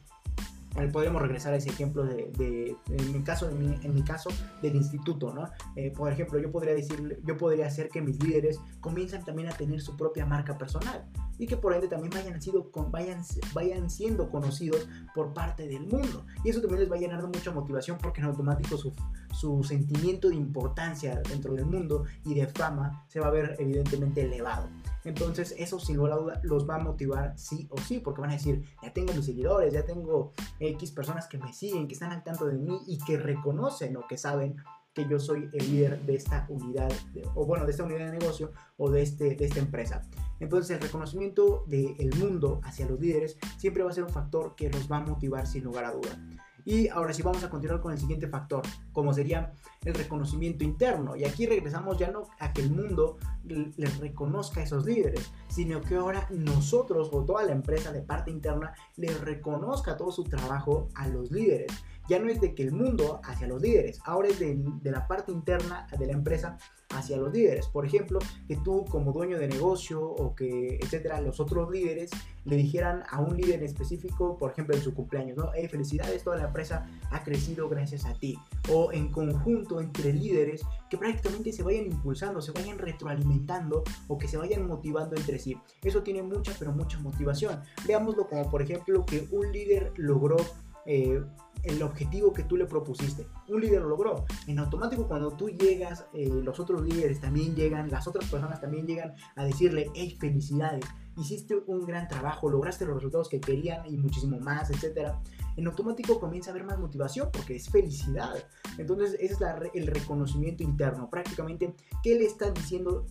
[0.92, 4.30] podemos regresar a ese ejemplo de, en, mi caso, en, mi, caso
[4.62, 5.50] del instituto, ¿no?
[5.76, 9.52] Eh, por ejemplo, yo podría decir, yo podría hacer que mis líderes comiencen también a
[9.52, 11.06] tener su propia marca personal
[11.38, 13.22] y que por ende también vayan, sido, vayan,
[13.54, 16.26] vayan siendo conocidos por parte del mundo.
[16.44, 18.94] Y eso también les va a llenar de mucha motivación porque en automático su,
[19.34, 24.22] su sentimiento de importancia dentro del mundo y de fama se va a ver evidentemente
[24.22, 24.70] elevado.
[25.06, 28.64] Entonces eso sin duda los va a motivar sí o sí, porque van a decir,
[28.82, 30.32] ya tengo mis seguidores, ya tengo
[30.70, 34.08] X personas que me siguen, que están al tanto de mí y que reconocen o
[34.08, 34.56] que saben
[34.94, 36.92] que yo soy el líder de esta unidad,
[37.34, 40.02] o bueno, de esta unidad de negocio o de, este, de esta empresa.
[40.40, 44.70] Entonces el reconocimiento del mundo hacia los líderes siempre va a ser un factor que
[44.70, 46.20] los va a motivar sin lugar a duda.
[46.66, 49.54] Y ahora sí vamos a continuar con el siguiente factor, como sería
[49.84, 51.16] el reconocimiento interno.
[51.16, 55.82] Y aquí regresamos ya no a que el mundo les reconozca a esos líderes, sino
[55.82, 60.88] que ahora nosotros o toda la empresa de parte interna les reconozca todo su trabajo
[60.96, 61.72] a los líderes
[62.10, 65.32] ya no es de que el mundo hacia los líderes, ahora es de, la parte
[65.32, 66.58] interna de la empresa
[66.90, 67.68] hacia los líderes.
[67.68, 72.12] Por ejemplo, que tú como dueño de negocio o que, etcétera, los otros líderes
[72.46, 75.50] le dijeran a un líder específico, por ejemplo, en su cumpleaños, ¿no?
[75.56, 78.38] Hey, felicidades, toda la empresa ha crecido gracias a ti.
[78.70, 84.28] O en conjunto entre líderes que prácticamente se vayan impulsando, se vayan retroalimentando o que
[84.28, 85.58] se vayan motivando entre sí.
[85.82, 87.62] Eso tiene mucha, pero mucha motivación.
[87.88, 90.38] Veámoslo como, por ejemplo, que un líder logró
[90.86, 91.24] eh,
[91.64, 93.28] el objetivo que tú le propusiste.
[93.48, 94.26] Un líder lo logró.
[94.48, 98.86] En automático cuando tú llegas, eh, los otros líderes también llegan, las otras personas también
[98.86, 100.86] llegan a decirle, hey, felicidades,
[101.18, 105.14] hiciste un gran trabajo, lograste los resultados que querían y muchísimo más, etc.
[105.56, 108.34] En automático comienza a haber más motivación porque es felicidad.
[108.78, 109.42] Entonces ese es
[109.74, 111.10] el reconocimiento interno.
[111.10, 113.06] Prácticamente, ¿qué le estás diciendo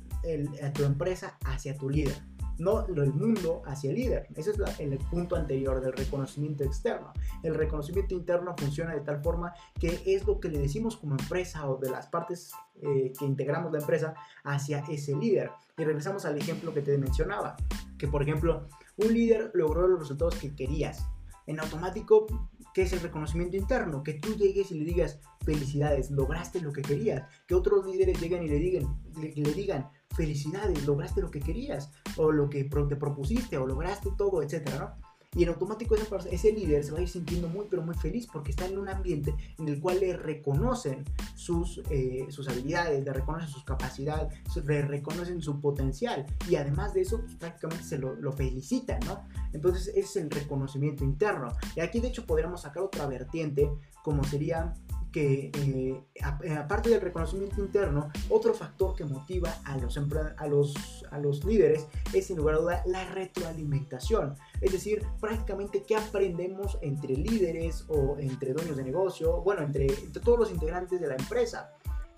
[0.63, 2.32] a tu empresa hacia tu líder?
[2.63, 4.29] No el mundo hacia el líder.
[4.35, 7.13] Ese es el punto anterior del reconocimiento externo.
[7.43, 11.69] El reconocimiento interno funciona de tal forma que es lo que le decimos como empresa
[11.69, 15.51] o de las partes eh, que integramos la empresa hacia ese líder.
[15.77, 17.57] Y regresamos al ejemplo que te mencionaba,
[17.99, 21.05] que por ejemplo, un líder logró los resultados que querías.
[21.47, 22.27] En automático,
[22.73, 24.05] ¿qué es el reconocimiento interno?
[24.05, 27.29] Que tú llegues y le digas, felicidades, lograste lo que querías.
[27.49, 32.65] Que otros líderes lleguen y le digan felicidades, lograste lo que querías, o lo que
[32.65, 35.13] te propusiste, o lograste todo, etcétera, ¿no?
[35.35, 35.97] Y en automático
[36.31, 38.91] ese líder se va a ir sintiendo muy, pero muy feliz porque está en un
[38.91, 41.05] ambiente en el cual le reconocen
[41.35, 44.31] sus, eh, sus habilidades, le reconocen sus capacidades,
[44.63, 46.27] le reconocen su potencial.
[46.51, 49.25] Y además de eso, pues, prácticamente se lo, felicitan, ¿no?
[49.55, 51.49] Entonces, es el reconocimiento interno.
[51.77, 53.71] Y aquí, de hecho, podríamos sacar otra vertiente,
[54.05, 54.75] como sería
[55.13, 59.99] que eh, eh, aparte del reconocimiento interno, otro factor que motiva a los,
[60.37, 64.35] a los, a los líderes es sin lugar a duda la retroalimentación.
[64.61, 70.23] Es decir, prácticamente qué aprendemos entre líderes o entre dueños de negocio, bueno, entre, entre
[70.23, 71.73] todos los integrantes de la empresa.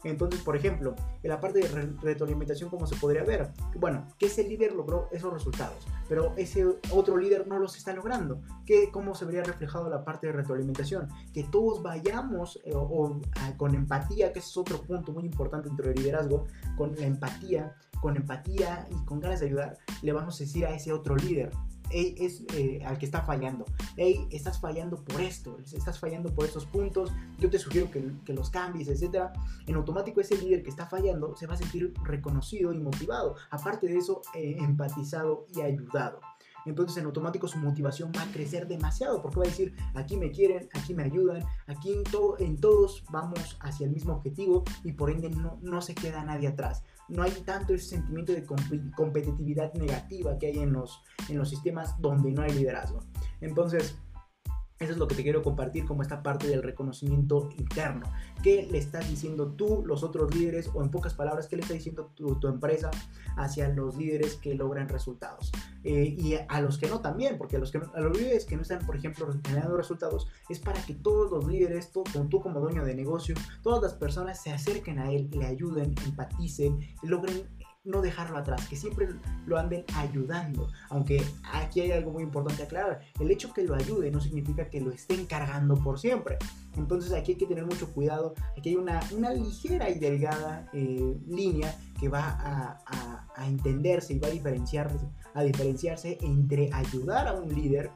[0.04, 3.52] Entonces, por ejemplo, en la parte de retroalimentación, ¿cómo se podría ver?
[3.76, 8.40] Bueno, que ese líder logró esos resultados, pero ese otro líder no los está logrando.
[8.66, 11.08] ¿Qué, ¿Cómo se vería reflejado la parte de retroalimentación?
[11.32, 12.72] Que todos vayamos eh,
[13.56, 16.46] con empatía, que es otro punto muy importante dentro del liderazgo,
[16.76, 20.74] con la empatía, con empatía y con ganas de ayudar, le vamos a decir a
[20.74, 21.50] ese otro líder,
[21.90, 23.64] es eh, al que está fallando.
[23.96, 28.50] Hey, estás fallando por esto, estás fallando por estos puntos, yo te sugiero que, los
[28.50, 29.30] cambies, etc.
[29.66, 33.36] En automático ese líder que está fallando se va a sentir reconocido y motivado.
[33.50, 36.20] Aparte de eso, eh, empatizado y ayudado.
[36.66, 40.30] entonces en automático su motivación va a crecer demasiado porque va a decir, aquí me
[40.30, 44.92] quieren, aquí me ayudan, aquí en, todo, en todos vamos hacia el mismo objetivo y
[44.92, 46.82] por ende no se queda nadie atrás.
[47.08, 48.44] No hay tanto ese sentimiento de
[48.96, 53.00] competitividad negativa que hay en los, en los sistemas donde no hay liderazgo.
[53.40, 53.96] Entonces,
[54.80, 58.06] eso es lo que te quiero compartir como esta parte del reconocimiento interno.
[58.42, 61.74] ¿Qué le estás diciendo tú, los otros líderes, o en pocas palabras, qué le está
[61.74, 62.90] diciendo tu, empresa
[63.36, 65.52] hacia los líderes que logran resultados?
[65.84, 68.56] Eh, y a los que no también, porque a los, que a los líderes que
[68.56, 72.60] no están, por ejemplo, generando resultados, es para que todos los líderes, tú, tú como
[72.60, 77.46] dueño de negocio, todas las personas se acerquen a él, le ayuden, empaticen, logren
[77.84, 79.08] no dejarlo atrás, que siempre
[79.46, 80.68] lo anden ayudando.
[80.88, 81.22] Aunque
[81.52, 84.90] aquí hay algo muy importante aclarar, el hecho que lo ayude no significa que lo
[84.90, 86.38] estén cargando por siempre.
[86.76, 91.16] Entonces aquí hay que tener mucho cuidado, aquí hay una, una ligera y delgada eh,
[91.26, 97.54] línea que va a, entenderse y va a diferenciarse, a diferenciarse entre ayudar a un
[97.54, 97.90] líder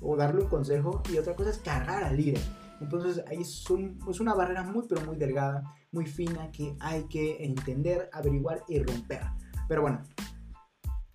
[0.00, 2.40] o darle un consejo y otra cosa es cargar al líder.
[2.80, 5.62] Entonces ahí es una barrera muy pero muy delgada
[5.94, 9.22] muy fina que hay que entender, averiguar y romper.
[9.68, 10.02] Pero bueno,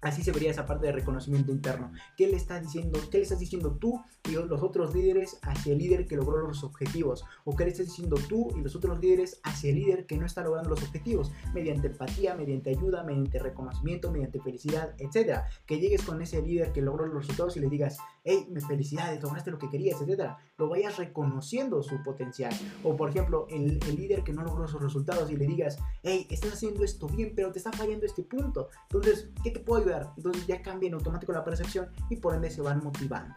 [0.02, 1.92] Así se vería esa parte de reconocimiento interno.
[2.16, 3.00] ¿Qué le estás diciendo?
[3.12, 6.64] ¿Qué le estás diciendo tú y los otros líderes hacia el líder que logró los
[6.64, 7.26] objetivos?
[7.44, 10.26] ¿O qué le estás diciendo tú y los otros líderes hacia el líder que no
[10.26, 11.34] está logrando los objetivos?
[11.54, 15.42] Mediante empatía, mediante ayuda, mediante reconocimiento, mediante felicidad, etc.
[15.66, 19.22] Que llegues con ese líder que logró los resultados y le digas, hey, me felicidades,
[19.22, 20.32] lograste lo que querías, etc.
[20.58, 22.54] Lo vayas reconociendo su potencial.
[22.86, 26.26] O por ejemplo, el, el líder que no logró sus resultados y le digas, hey,
[26.30, 28.70] estás haciendo esto bien, pero te está fallando este punto.
[28.84, 29.89] Entonces, ¿qué te puedo?
[30.18, 33.36] Entonces ya cambia en automático la percepción y por ende se van motivando.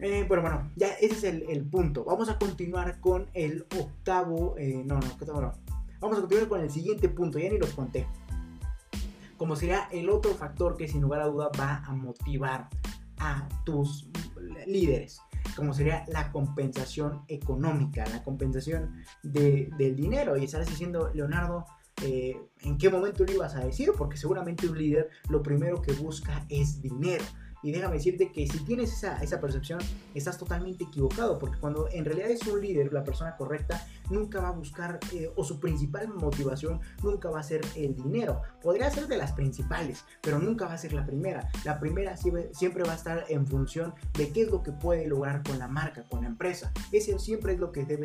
[0.00, 2.04] Eh, pero bueno, ya ese es el, punto.
[2.04, 4.54] Vamos a continuar con el octavo.
[4.58, 5.52] Eh, no, no, no.
[6.00, 7.38] Vamos a continuar con el siguiente punto.
[7.38, 8.06] Ya ni los conté.
[9.36, 12.68] Como sería el otro factor que sin lugar a duda va a motivar
[13.18, 14.08] a tus
[14.66, 15.20] líderes.
[15.56, 20.36] Como sería la compensación económica, la compensación del dinero.
[20.36, 21.66] Y estarás diciendo, Leonardo,
[22.02, 25.92] eh, en qué momento lo ibas a decir, porque seguramente un líder lo primero que
[25.92, 27.24] busca es dinero.
[27.64, 29.80] Y déjame decirte que si tienes esa, percepción,
[30.14, 34.48] estás totalmente equivocado, porque cuando en realidad es un líder, la persona correcta, nunca va
[34.48, 38.42] a buscar, eh, o su principal motivación nunca va a ser el dinero.
[38.62, 41.48] Podría ser de las principales, pero nunca va a ser la primera.
[41.64, 45.42] La primera siempre va a estar en función de qué es lo que puede lograr
[45.42, 46.70] con la marca, con la empresa.
[46.92, 48.04] Ese siempre es lo que debe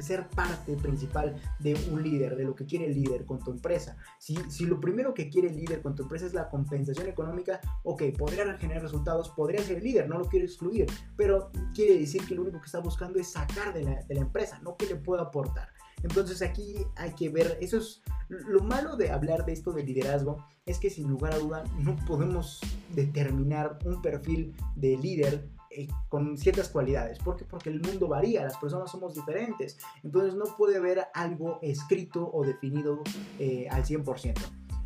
[0.00, 3.96] ser parte principal de un líder, de lo que quiere el líder con tu empresa.
[4.18, 7.60] Si, si lo primero que quiere el líder con tu empresa es la compensación económica,
[7.82, 10.86] ok, podría generar resultados, podría ser el líder, no lo quiero excluir,
[11.16, 14.20] pero quiere decir que lo único que está buscando es sacar de la, de la
[14.20, 15.68] empresa, no que le pueda aportar.
[16.02, 20.44] Entonces aquí hay que ver, eso es lo malo de hablar de esto de liderazgo,
[20.66, 22.60] es que sin lugar a duda no podemos
[22.94, 27.18] determinar un perfil de líder eh, con ciertas cualidades.
[27.18, 27.44] ¿Por qué?
[27.44, 29.78] Porque el mundo varía, las personas somos diferentes.
[30.02, 33.02] Entonces no puede haber algo escrito o definido
[33.38, 34.34] eh, al 100%.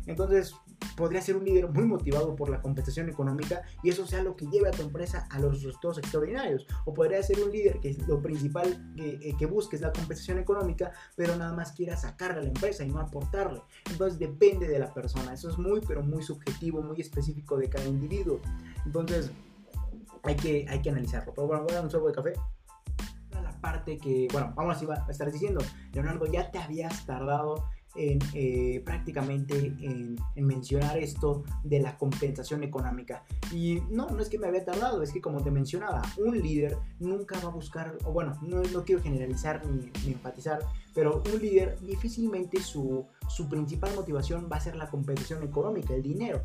[0.07, 0.55] Entonces
[0.95, 4.47] podría ser un líder muy motivado por la compensación económica y eso sea lo que
[4.47, 6.65] lleve a tu empresa a los resultados extraordinarios.
[6.85, 10.39] O podría ser un líder que lo principal que, eh, que busque es la compensación
[10.39, 13.61] económica, pero nada más quiera sacarle a la empresa y no aportarle.
[13.91, 15.33] Entonces depende de la persona.
[15.33, 18.39] Eso es muy, pero muy subjetivo, muy específico de cada individuo.
[18.85, 19.31] Entonces
[20.27, 21.33] hay que, hay que analizarlo.
[21.33, 22.33] Pero bueno, voy a dar un sorbo de café.
[23.31, 25.61] La parte que, bueno, vamos a estar diciendo,
[25.93, 33.23] Leonardo, ya te habías tardado en, eh, prácticamente en, mencionar esto de la compensación económica.
[33.51, 36.77] Y no, no es que me había tardado, es que como te mencionaba, un líder
[36.99, 40.59] nunca va a buscar, o bueno, no, no quiero generalizar ni, ni, enfatizar,
[40.93, 46.03] pero un líder difícilmente su, su principal motivación va a ser la compensación económica, el
[46.03, 46.41] dinero.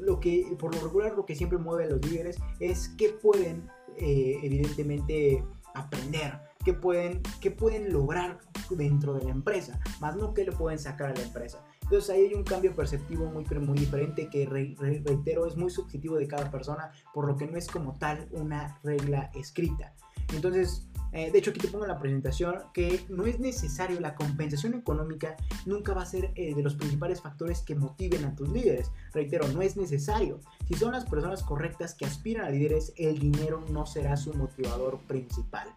[0.00, 3.68] Lo que, por lo regular, lo que siempre mueve a los líderes es que pueden,
[3.98, 5.42] eh, evidentemente,
[5.74, 8.38] aprender, que pueden, que pueden lograr
[8.70, 11.64] dentro de la empresa, más no que le pueden sacar a la empresa.
[11.82, 16.26] Entonces ahí hay un cambio perceptivo muy, muy diferente que reitero es muy subjetivo de
[16.26, 19.92] cada persona, por lo que no es como tal una regla escrita.
[20.34, 24.14] Entonces, eh, de hecho, aquí te pongo en la presentación que no es necesario, la
[24.14, 25.36] compensación económica
[25.66, 28.90] nunca va a ser eh, de los principales factores que motiven a tus líderes.
[29.12, 30.40] Reitero, no es necesario.
[30.66, 34.98] Si son las personas correctas que aspiran a líderes, el dinero no será su motivador
[35.00, 35.68] principal.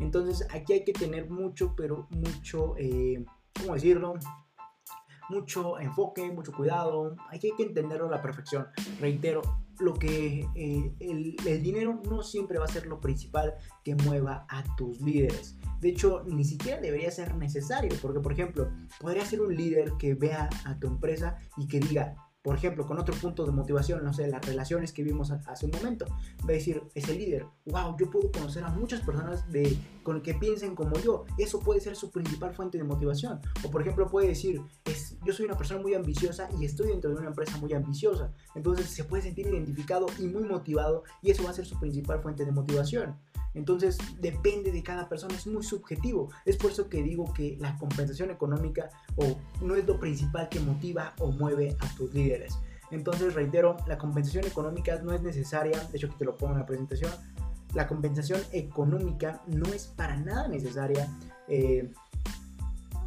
[0.00, 3.24] Entonces aquí hay que tener mucho, pero mucho, eh,
[3.60, 4.14] ¿cómo decirlo?
[5.28, 7.16] Mucho enfoque, mucho cuidado.
[7.28, 8.66] Hay que, entenderlo a la perfección.
[9.00, 9.40] Reitero,
[9.78, 14.46] lo que eh, el, el, dinero no siempre va a ser lo principal que mueva
[14.48, 15.56] a tus líderes.
[15.80, 18.70] De hecho, ni siquiera debería ser necesario, porque por ejemplo,
[19.00, 22.98] podría ser un líder que vea a tu empresa y que diga, por ejemplo, con
[22.98, 26.06] otro punto de motivación, no sé, las relaciones que vimos hace un momento.
[26.40, 30.34] Va a decir, ese líder, wow, yo puedo conocer a muchas personas de, con que
[30.34, 31.24] piensen como yo.
[31.38, 33.40] Eso puede ser su principal fuente de motivación.
[33.64, 37.10] O por ejemplo, puede decir, es, yo soy una persona muy ambiciosa y estoy dentro
[37.10, 38.32] de una empresa muy ambiciosa.
[38.56, 42.20] Entonces se puede sentir identificado y muy motivado y eso va a ser su principal
[42.20, 43.16] fuente de motivación.
[43.54, 46.30] Entonces depende de cada persona, es muy subjetivo.
[46.44, 50.60] Es por eso que digo que la compensación económica o no es lo principal que
[50.60, 52.58] motiva o mueve a tus líderes.
[52.90, 56.60] Entonces reitero, la compensación económica no es necesaria, de hecho aquí te lo pongo en
[56.60, 57.10] la presentación,
[57.74, 61.08] la compensación económica no es para nada necesaria.
[61.48, 61.90] Eh,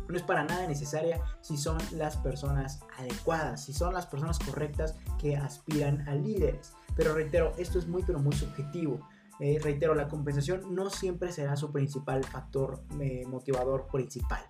[0.08, 4.96] no es para nada necesaria si son las personas adecuadas, si son las personas correctas
[5.20, 6.74] que aspiran a líderes.
[6.96, 9.00] Pero reitero, esto es muy pero muy subjetivo.
[9.40, 14.42] Eh, reitero, la compensación no siempre será su principal factor eh, motivador principal.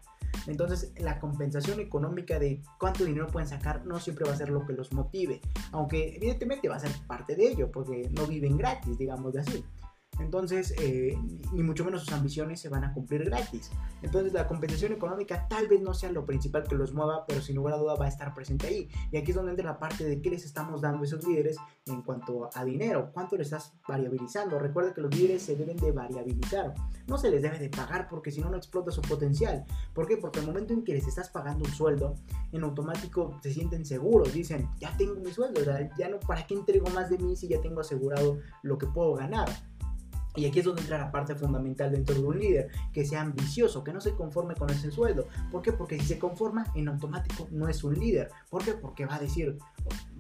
[0.47, 4.65] Entonces, la compensación económica de cuánto dinero pueden sacar no siempre va a ser lo
[4.65, 8.97] que los motive, aunque evidentemente va a ser parte de ello, porque no viven gratis,
[8.97, 9.65] digamos de así.
[10.19, 11.17] Entonces, eh,
[11.51, 13.71] ni mucho menos sus ambiciones se van a cumplir gratis.
[14.01, 17.55] Entonces, la compensación económica tal vez no sea lo principal que los mueva, pero sin
[17.55, 18.89] lugar a duda va a estar presente ahí.
[19.11, 21.57] Y aquí es donde entra la parte de qué les estamos dando a esos líderes
[21.85, 24.59] en cuanto a dinero, cuánto les estás variabilizando.
[24.59, 26.73] Recuerda que los líderes se deben de variabilizar.
[27.07, 29.65] No se les debe de pagar porque si no, no explota su potencial.
[29.93, 30.17] ¿Por qué?
[30.17, 32.15] Porque al momento en que les estás pagando un sueldo,
[32.51, 34.33] en automático se sienten seguros.
[34.33, 35.61] Dicen, ya tengo mi sueldo,
[35.97, 39.15] ya no, ¿para qué entrego más de mí si ya tengo asegurado lo que puedo
[39.15, 39.49] ganar?
[40.35, 43.83] Y aquí es donde entra la parte fundamental dentro de un líder, que sea ambicioso,
[43.83, 45.27] que no se conforme con ese sueldo.
[45.51, 45.73] ¿Por qué?
[45.73, 48.29] Porque si se conforma, en automático no es un líder.
[48.49, 48.73] ¿Por qué?
[48.73, 49.57] Porque va a decir,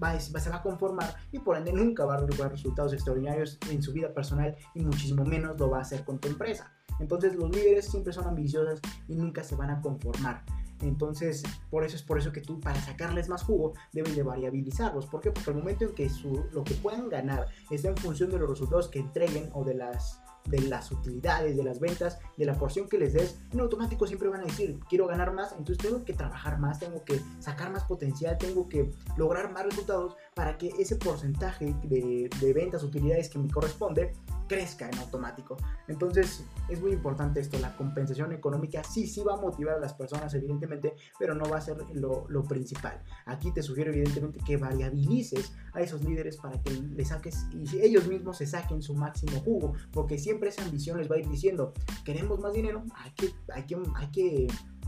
[0.01, 3.81] va se va a conformar y por ende nunca va a lograr resultados extraordinarios en
[3.81, 6.71] su vida personal y muchísimo menos lo va a hacer con tu empresa.
[6.99, 10.43] Entonces los líderes siempre son ambiciosos y nunca se van a conformar.
[10.87, 15.05] Entonces, por eso es por eso que tú, para sacarles más jugo, deben de variabilizarlos.
[15.07, 15.31] ¿Por qué?
[15.31, 18.49] Porque al momento en que su, lo que puedan ganar está en función de los
[18.49, 22.87] resultados que entreguen o de las de las utilidades, de las ventas, de la porción
[22.87, 26.13] que les des, en automático siempre van a decir, quiero ganar más, entonces tengo que
[26.13, 30.95] trabajar más, tengo que sacar más potencial, tengo que lograr más resultados para que ese
[30.97, 34.13] porcentaje de, de ventas, utilidades que me corresponde,
[34.47, 35.57] crezca en automático.
[35.87, 39.93] Entonces es muy importante esto, la compensación económica sí, sí va a motivar a las
[39.93, 43.01] personas evidentemente, pero no va a ser lo, lo principal.
[43.25, 48.07] Aquí te sugiero evidentemente que variabilices a esos líderes para que les saques y ellos
[48.07, 51.73] mismos se saquen su máximo jugo, porque siempre esa ambición les va a ir diciendo,
[52.03, 54.47] queremos más dinero, hay que, hay que, hay que,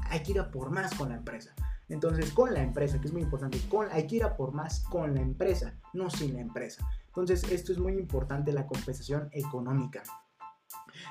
[0.09, 1.53] hay que ir a por más con la empresa.
[1.89, 4.81] Entonces, con la empresa, que es muy importante, con, hay que ir a por más
[4.81, 6.88] con la empresa, no sin la empresa.
[7.07, 10.03] Entonces, esto es muy importante, la compensación económica.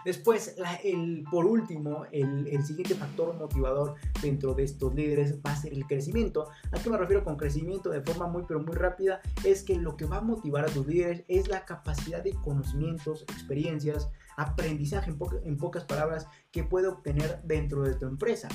[0.04, 5.56] Después, el, por último, el, el, siguiente factor motivador dentro de estos líderes va a
[5.56, 6.48] ser el crecimiento.
[6.72, 9.20] ¿A qué me refiero con crecimiento de forma muy pero muy rápida?
[9.44, 13.22] Es que lo que va a motivar a tus líderes es la capacidad de conocimientos,
[13.22, 18.48] experiencias, aprendizaje en, en pocas palabras que puede obtener dentro de tu empresa.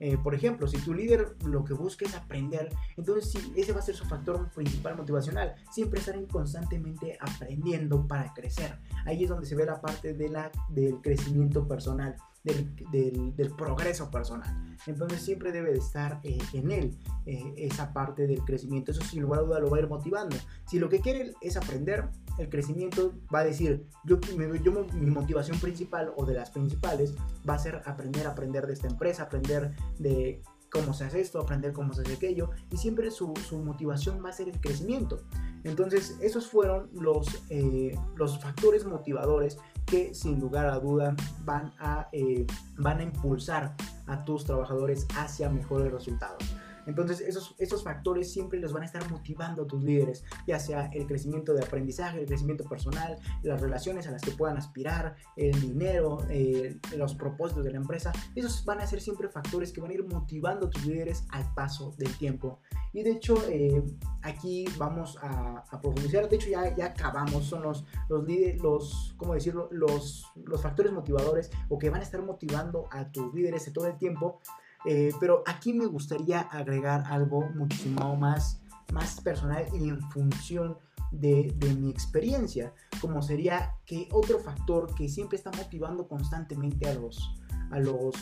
[0.00, 3.80] Eh, por ejemplo, si tu líder lo que busca es aprender, entonces sí, ese va
[3.80, 5.54] a ser su factor principal motivacional.
[5.70, 8.78] Siempre estar constantemente aprendiendo para crecer.
[9.04, 14.10] Ahí es donde se ve la parte de la, del crecimiento personal del, del, progreso
[14.10, 14.76] personal.
[14.86, 18.92] Entonces siempre debe de estar eh, en él eh, esa parte del crecimiento.
[18.92, 20.36] Eso sin lugar a duda lo va a ir motivando.
[20.66, 24.18] Si lo que quiere es aprender, el crecimiento va a decir, yo,
[24.62, 27.14] yo, mi motivación principal o de las principales
[27.48, 31.72] va a ser aprender, aprender de esta empresa, aprender de cómo se hace esto, aprender
[31.72, 35.20] cómo se hace aquello, y siempre su, su motivación va a ser el crecimiento.
[35.64, 39.58] Entonces, esos fueron los, eh, los factores motivadores
[39.90, 42.46] que sin lugar a duda van a, eh,
[42.78, 43.74] van a impulsar
[44.06, 46.44] a tus trabajadores hacia mejores resultados.
[46.86, 50.86] Entonces esos, esos factores siempre los van a estar motivando a tus líderes, ya sea
[50.92, 55.58] el crecimiento de aprendizaje, el crecimiento personal, las relaciones a las que puedan aspirar, el
[55.60, 58.12] dinero, eh, los propósitos de la empresa.
[58.34, 61.52] Esos van a ser siempre factores que van a ir motivando a tus líderes al
[61.54, 62.60] paso del tiempo.
[62.92, 63.82] Y de hecho eh,
[64.22, 69.34] aquí vamos a, profundizar, de hecho ya, ya acabamos, son los, los líderes, los, ¿cómo
[69.34, 69.68] decirlo?
[69.70, 73.86] Los, los factores motivadores o que van a estar motivando a tus líderes de todo
[73.86, 74.40] el tiempo
[74.86, 78.62] eh, pero aquí me gustaría agregar algo muchísimo más,
[78.92, 80.78] más personal y en función
[81.10, 86.94] de, de, mi experiencia, como sería que otro factor que siempre está motivando constantemente a
[86.94, 87.34] los,
[87.70, 88.14] a los,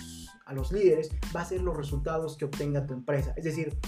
[0.46, 3.34] a los líderes va a ser los resultados que obtenga tu empresa.
[3.36, 3.78] Es decir,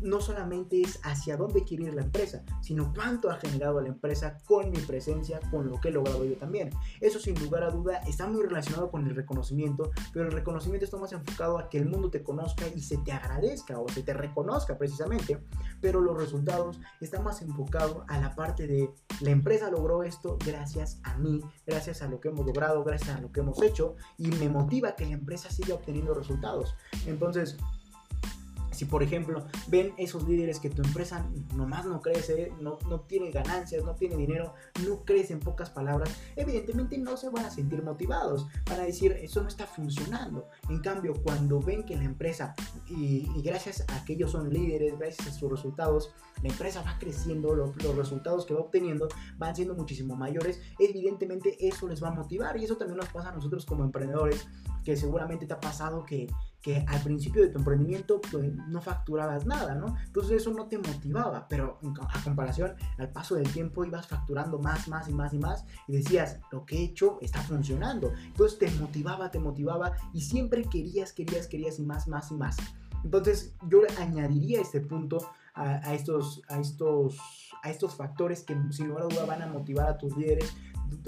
[0.00, 4.38] no solamente es hacia dónde quiere ir la empresa, sino cuánto ha generado la empresa
[4.46, 6.70] con mi presencia, con lo que he logrado yo también.
[7.00, 10.96] Eso sin lugar a duda está muy relacionado con el reconocimiento, pero el reconocimiento está
[10.96, 14.14] más enfocado a que el mundo te conozca y se te agradezca o se te
[14.14, 15.38] reconozca precisamente,
[15.80, 18.90] pero los resultados están más enfocados a la parte de
[19.20, 23.20] la empresa logró esto gracias a mí, gracias a lo que hemos logrado, gracias a
[23.20, 26.74] lo que hemos hecho y me motiva que la empresa siga obteniendo resultados.
[27.06, 27.56] Entonces,
[28.78, 33.32] si por ejemplo ven esos líderes que tu empresa nomás no crece, no, no tiene
[33.32, 34.54] ganancias, no tiene dinero,
[34.86, 39.10] no crece en pocas palabras, evidentemente no se van a sentir motivados, van a decir
[39.20, 40.48] eso no está funcionando.
[40.68, 42.54] En cambio, cuando ven que la empresa,
[42.86, 47.56] y, gracias a que ellos son líderes, gracias a sus resultados, la empresa va creciendo,
[47.56, 49.08] los resultados que va obteniendo
[49.38, 53.30] van siendo muchísimo mayores, evidentemente eso les va a motivar y eso también nos pasa
[53.30, 54.46] a nosotros como emprendedores,
[54.84, 56.28] que seguramente te ha pasado que
[56.62, 59.96] que al principio de tu emprendimiento pues, no facturabas nada, ¿no?
[60.04, 61.78] Entonces eso no te motivaba, pero
[62.08, 65.96] a comparación, al paso del tiempo ibas facturando más, más y más y más y
[65.96, 68.12] decías, lo que he hecho está funcionando.
[68.26, 72.56] Entonces te motivaba, te motivaba y siempre querías, querías, querías y más, más y más.
[73.04, 75.18] Entonces yo añadiría este punto
[75.54, 77.18] a, estos, a, estos,
[77.62, 80.54] a estos factores que sin lugar a duda van a motivar a tus líderes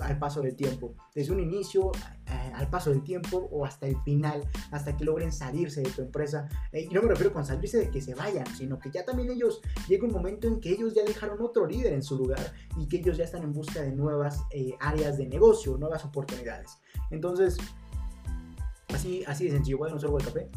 [0.02, 1.92] al paso del tiempo, desde un inicio
[2.26, 6.02] eh, al paso del tiempo o hasta el final, hasta que logren salirse de tu
[6.02, 6.48] empresa.
[6.72, 9.30] Eh, y no me refiero con salirse de que se vayan, sino que ya también
[9.30, 12.86] ellos llega un momento en que ellos ya dejaron otro líder en su lugar y
[12.88, 16.78] que ellos ya están en busca de nuevas eh, áreas de negocio, nuevas oportunidades.
[17.10, 17.56] Entonces,
[18.88, 20.50] así, así de sencillo, voy a un sorbo de café.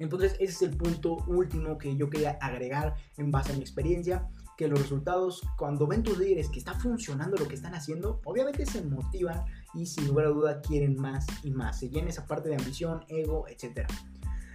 [0.00, 4.28] Entonces, ese es el punto último que yo quería agregar en base a mi experiencia
[4.56, 8.66] que los resultados, cuando ven tus líderes que está funcionando lo que están haciendo, obviamente
[8.66, 9.44] se motivan
[9.74, 11.78] y sin lugar a duda quieren más y más.
[11.80, 13.86] Se llena esa parte de ambición, ego, etc.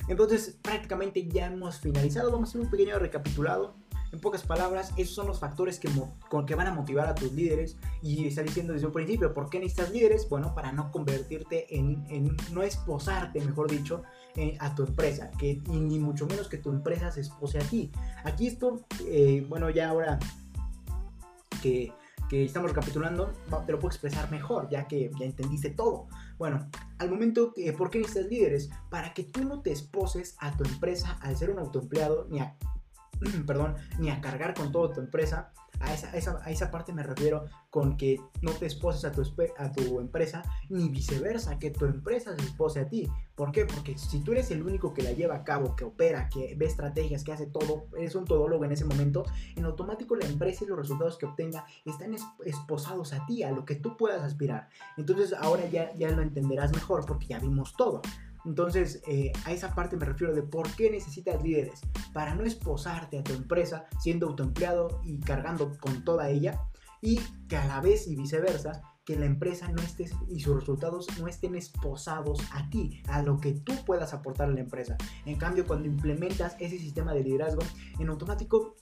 [0.08, 2.32] Entonces prácticamente ya hemos finalizado.
[2.32, 3.76] Vamos a hacer un pequeño recapitulado.
[4.12, 5.88] En pocas palabras, esos son los factores que,
[6.30, 7.78] con que van a motivar a tus líderes.
[8.02, 10.28] Y está diciendo desde un principio, ¿por qué necesitas líderes?
[10.28, 14.02] Bueno, para no convertirte en, en no esposarte, mejor dicho,
[14.36, 17.92] eh, a tu empresa, que ni mucho menos que tu empresa se espose a ti.
[18.24, 20.20] Aquí esto, eh, bueno, ya ahora
[21.62, 21.92] que,
[22.30, 23.32] que, estamos recapitulando,
[23.66, 26.08] te lo puedo expresar mejor, ya que ya entendiste todo.
[26.38, 26.70] Bueno,
[27.00, 28.70] al momento, que ¿por qué necesitas líderes?
[28.90, 32.56] Para que tú no te esposes a tu empresa al ser un autoempleado, ni a,
[33.48, 37.46] perdón, ni a cargar con toda tu empresa, a esa, a esa, parte me refiero
[37.70, 39.24] con que no te esposes a tu,
[39.58, 43.10] a tu empresa, ni viceversa, que tu empresa se espose a ti.
[43.36, 43.66] ¿Por qué?
[43.66, 46.66] Porque si tú eres el único que la lleva a cabo, que opera, que ve
[46.66, 49.24] estrategias, que hace todo, eres un todólogo en ese momento,
[49.56, 52.16] en automático la empresa y los resultados que obtenga están
[52.46, 54.70] esposados a ti, a lo que tú puedas aspirar.
[54.98, 58.02] Entonces ahora ya, ya lo entenderás mejor porque ya vimos todo.
[58.46, 61.82] Entonces, eh, a esa parte me refiero de por qué necesitas líderes.
[62.14, 66.62] Para no esposarte a tu empresa siendo autoempleado y cargando con toda ella.
[67.02, 71.08] Y que a la vez y viceversa, que la empresa no esté y sus resultados
[71.18, 74.98] no estén esposados a ti, a lo que tú puedas aportar a la empresa.
[75.26, 77.64] En cambio, cuando implementas ese sistema de liderazgo,
[77.98, 78.76] en automático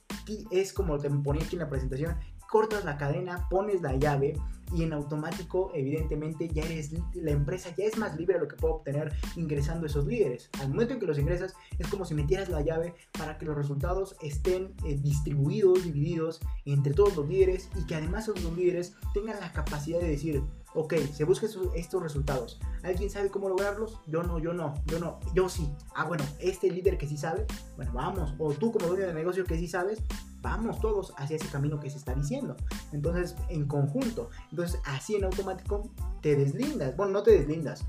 [0.50, 2.14] es como te ponía aquí en la presentación,
[2.48, 4.34] cortas la cadena, pones la llave
[4.72, 8.56] y en automático, evidentemente, ya eres, la empresa ya es más libre de lo que
[8.56, 10.50] puede obtener ingresando esos líderes.
[10.60, 13.56] Al momento en que los ingresas, es como si metieras la llave para que los
[13.56, 19.40] resultados estén eh, distribuidos, divididos entre todos los líderes y que además esos líderes tengan
[19.40, 20.42] la capacidad de decir,
[20.78, 22.60] ok, se buscan estos resultados.
[22.82, 24.00] ¿Alguien sabe cómo lograrlos?
[24.06, 25.68] Yo no, yo no, yo no, yo sí.
[25.94, 28.34] Ah, bueno, este líder que sí sabe, bueno, vamos.
[28.38, 30.00] O tú como dueño de negocio que sí sabes,
[30.40, 32.56] vamos todos hacia ese camino que se está diciendo.
[32.92, 34.30] Entonces, en conjunto.
[34.50, 35.90] Entonces, así en automático
[36.22, 36.96] te deslindas.
[36.96, 37.84] Bueno, no te deslindas.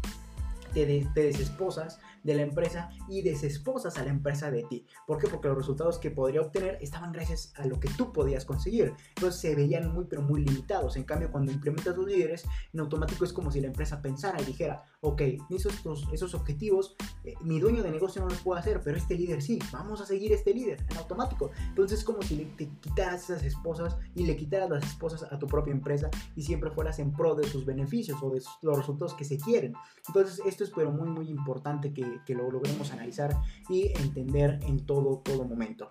[0.73, 4.85] Te, te desesposas de la empresa y desesposas a la empresa de ti.
[5.07, 5.27] ¿Por qué?
[5.27, 8.93] Porque los resultados que podría obtener estaban gracias a lo que tú podías conseguir.
[9.15, 10.95] Entonces se veían muy, pero muy limitados.
[10.95, 14.45] En cambio, cuando implementas los líderes, en automático es como si la empresa pensara y
[14.45, 15.75] dijera, ok, esos,
[16.11, 19.59] esos objetivos, eh, mi dueño de negocio no los puede hacer, pero este líder sí,
[19.71, 21.51] vamos a seguir este líder en automático.
[21.69, 25.39] Entonces es como si le, te quitaras esas esposas y le quitaras las esposas a
[25.39, 29.13] tu propia empresa y siempre fueras en pro de sus beneficios o de los resultados
[29.13, 29.73] que se quieren.
[30.07, 33.35] Entonces esto es pero muy muy importante que, que, lo logremos analizar
[33.69, 35.89] y entender en todo, todo momento.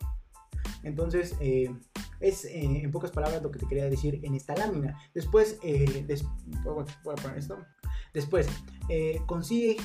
[0.83, 1.75] Entonces, eh,
[2.21, 4.99] es eh, en pocas palabras lo que te quería decir en esta lámina.
[5.15, 6.07] Después, eh,
[6.65, 7.59] poner esto.
[8.15, 8.49] Después,
[9.27, 9.77] consigue,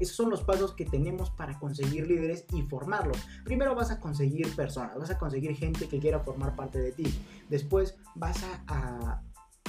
[0.00, 3.18] esos son los pasos que tenemos para conseguir líderes y formarlos.
[3.44, 7.04] Primero vas a conseguir personas, vas a conseguir gente que quiera formar parte de ti.
[7.50, 9.22] Después vas a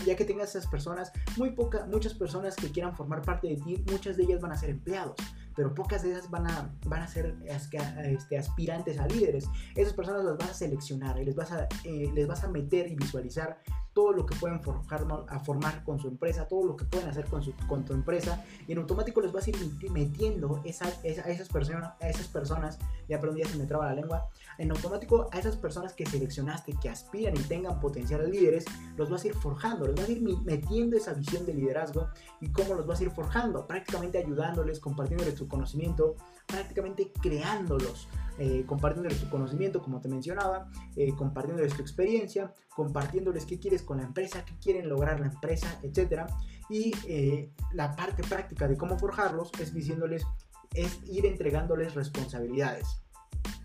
[0.06, 3.84] ya que tengas esas personas, muy poca, muchas personas que quieran formar parte de ti,
[3.90, 5.16] muchas de ellas van a ser empleados.
[5.56, 9.46] Pero pocas de esas van a, van a ser este, aspirantes a líderes.
[9.76, 12.92] Esas personas las vas a seleccionar y les vas a, eh, les vas a meter
[12.92, 13.60] y visualizar
[13.94, 17.26] todo lo que pueden forjar, a formar con su empresa, todo lo que pueden hacer
[17.26, 19.58] con, su, con tu empresa, y en automático les vas a ir
[19.92, 23.96] metiendo esa, a, esas personas, a esas personas, ya perdón, ya se me traba la
[23.96, 24.28] lengua,
[24.58, 28.66] en automático a esas personas que seleccionaste, que aspiran y tengan potencial líderes,
[28.98, 32.08] los vas a ir forjando, los vas a ir metiendo esa visión de liderazgo
[32.42, 36.16] y cómo los vas a ir forjando, prácticamente ayudándoles, compartiéndoles tu conocimiento,
[36.48, 38.08] prácticamente creándolos
[38.40, 43.98] eh, compartiéndoles tu conocimiento, como te mencionaba, eh, compartiéndoles tu experiencia, compartiéndoles qué quieres con
[43.98, 46.24] la empresa, qué quieren lograr la empresa, etc.
[46.70, 50.26] Y eh, la parte práctica de cómo forjarlos es diciéndoles,
[50.74, 53.03] es ir entregándoles responsabilidades.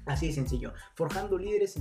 [0.09, 0.73] Así de sencillo.
[0.95, 1.75] Forjando líderes,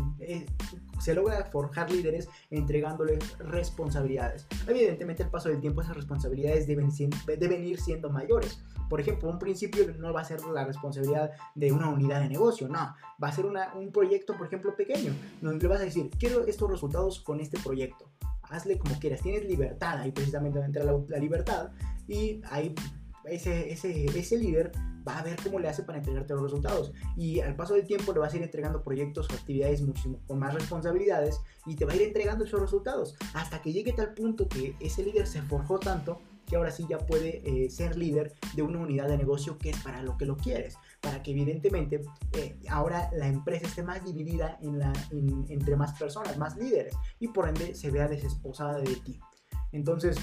[1.00, 4.46] se logra forjar líderes entregándoles responsabilidades.
[4.68, 6.90] Evidentemente, al paso del tiempo, esas responsabilidades deben,
[7.26, 8.62] deben ir siendo mayores.
[8.90, 12.68] Por ejemplo, un principio no va a ser la responsabilidad de una unidad de negocio,
[12.68, 12.94] no.
[13.22, 16.70] Va a ser un proyecto, por ejemplo, pequeño, donde le vas a decir, quiero estos
[16.70, 18.10] resultados con este proyecto.
[18.44, 21.72] Hazle como quieras, tienes libertad, ahí precisamente entra la, la libertad
[22.08, 22.74] y ahí
[23.30, 24.72] ese, ese, ese líder
[25.08, 26.92] va a ver cómo le hace para entregarte los resultados.
[27.16, 30.40] Y al paso del tiempo le vas a ir entregando proyectos o actividades muchísimo con
[30.40, 34.48] más responsabilidades y te va a ir entregando esos resultados hasta que llegue tal punto
[34.48, 38.62] que ese líder se forjó tanto que ahora sí ya puede eh, ser líder de
[38.62, 42.02] una unidad de negocio que es para lo que lo quieres, para que evidentemente
[42.34, 47.76] eh, ahora la empresa esté más dividida entre más personas, más líderes, y por ende
[47.76, 49.20] se vea desesposada de ti.
[49.74, 50.18] Entonces,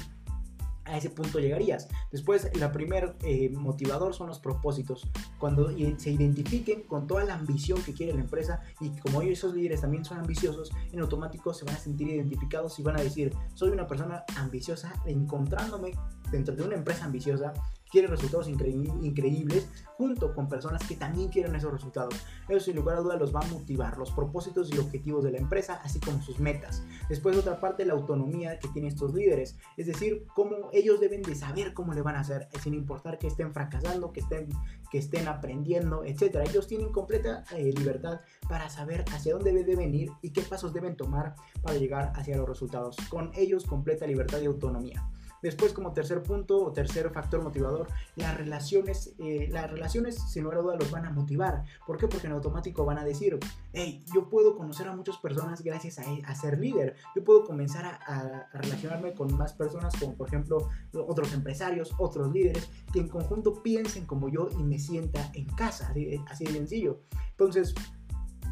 [0.85, 1.89] a ese punto llegarías.
[2.11, 5.09] Después, el primer eh, motivador son los propósitos.
[5.39, 9.55] Cuando se identifiquen con toda la ambición que quiere la empresa y como ellos, esos
[9.55, 13.33] líderes también son ambiciosos, en automático se van a sentir identificados y van a decir,
[13.55, 15.93] soy una persona ambiciosa, encontrándome
[16.31, 17.53] dentro de una empresa ambiciosa,
[17.95, 22.15] quiere resultados increíbles junto con personas que también quieren esos resultados.
[22.49, 25.39] Eso sin lugar a dudas los va a motivar, los propósitos y objetivos de la
[25.39, 26.83] empresa, así como sus metas.
[27.09, 31.37] Después otra parte, la autonomía que tienen estos líderes, es decir, cómo ellos deben de
[31.37, 34.49] saber cómo le van a hacer, sin importar que estén fracasando, que estén,
[34.91, 36.39] que estén aprendiendo, etc.
[36.51, 40.97] Ellos tienen completa eh, libertad para saber hacia dónde deben ir y qué pasos deben
[40.97, 42.97] tomar para llegar hacia los resultados.
[43.09, 45.09] Con ellos completa libertad y autonomía.
[45.45, 47.87] Después, como tercer punto o tercer factor motivador,
[48.17, 51.67] las relaciones, eh, las relaciones sin lugar a duda los van a motivar.
[51.87, 52.09] ¿Por qué?
[52.09, 53.39] Porque en automático van a decir,
[53.75, 56.97] hey, yo puedo conocer a muchas personas gracias a, a ser líder.
[57.15, 62.71] Yo puedo comenzar a, relacionarme con más personas, como por ejemplo otros empresarios, otros líderes,
[62.91, 65.93] que en conjunto piensen como yo y me sienta en casa,
[66.27, 67.01] así de sencillo.
[67.33, 67.75] Entonces,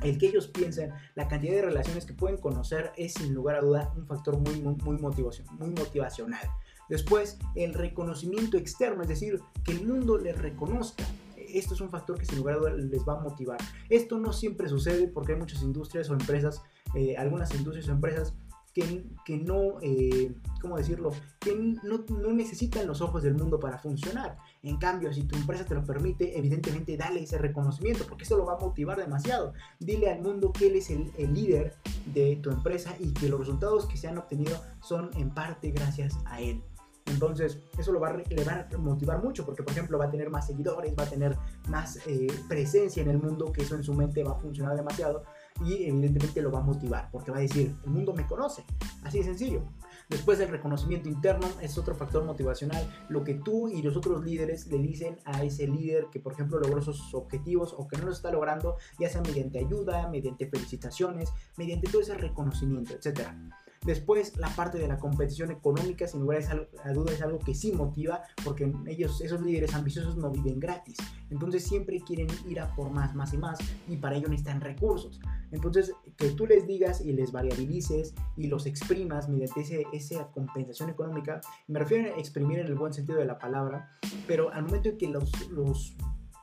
[0.03, 3.61] el que ellos piensen, la cantidad de relaciones que pueden conocer es sin lugar a
[3.61, 6.49] duda un factor muy, muy, muy, motivación, muy motivacional.
[6.93, 11.05] Después, el reconocimiento externo, es decir, que el mundo les reconozca.
[11.39, 13.57] Esto es un factor que sin lugar a dudas les va a motivar.
[13.89, 16.61] Esto no siempre sucede porque hay muchas industrias o empresas,
[16.95, 18.35] eh, algunas industrias o empresas
[18.75, 21.13] que, que, no, eh, ¿cómo decirlo?
[21.41, 24.37] Que no, necesitan los ojos del mundo para funcionar.
[24.63, 28.45] En cambio, si tu empresa te lo permite, evidentemente dale ese reconocimiento, porque eso lo
[28.45, 29.55] va a motivar demasiado.
[29.81, 31.75] Dile al mundo que él es el, el líder
[32.13, 36.19] de tu empresa y que los resultados que se han obtenido son en parte gracias
[36.27, 36.63] a él.
[37.07, 40.31] Entonces, eso lo va le va a motivar mucho porque, por ejemplo, va a tener
[40.31, 41.37] más seguidores, va a tener
[41.69, 45.25] más eh, presencia en el mundo, que eso en su mente va a funcionar demasiado
[45.65, 48.65] y evidentemente lo va a motivar porque va a decir, el mundo me conoce,
[49.03, 49.63] así de sencillo.
[50.09, 54.67] Después el reconocimiento interno es otro factor motivacional, lo que tú y los otros líderes
[54.67, 58.17] le dicen a ese líder que por ejemplo logró sus objetivos o que no los
[58.17, 63.37] está logrando, ya sea mediante ayuda, mediante felicitaciones, mediante todo ese reconocimiento, etcétera.
[63.85, 66.43] Después, la parte de la competición económica, sin lugar
[66.85, 70.97] a duda, es algo que sí motiva, porque ellos, esos líderes ambiciosos no viven gratis.
[71.31, 73.59] Entonces, siempre quieren ir a por más, más y más,
[73.89, 75.21] y para ello necesitan recursos.
[75.51, 80.89] Entonces, que tú les digas y les variabilices y los exprimas mediante ese, esa compensación
[80.89, 83.91] económica, me refiero a exprimir en el buen sentido de la palabra,
[84.29, 85.97] pero al momento en que los, los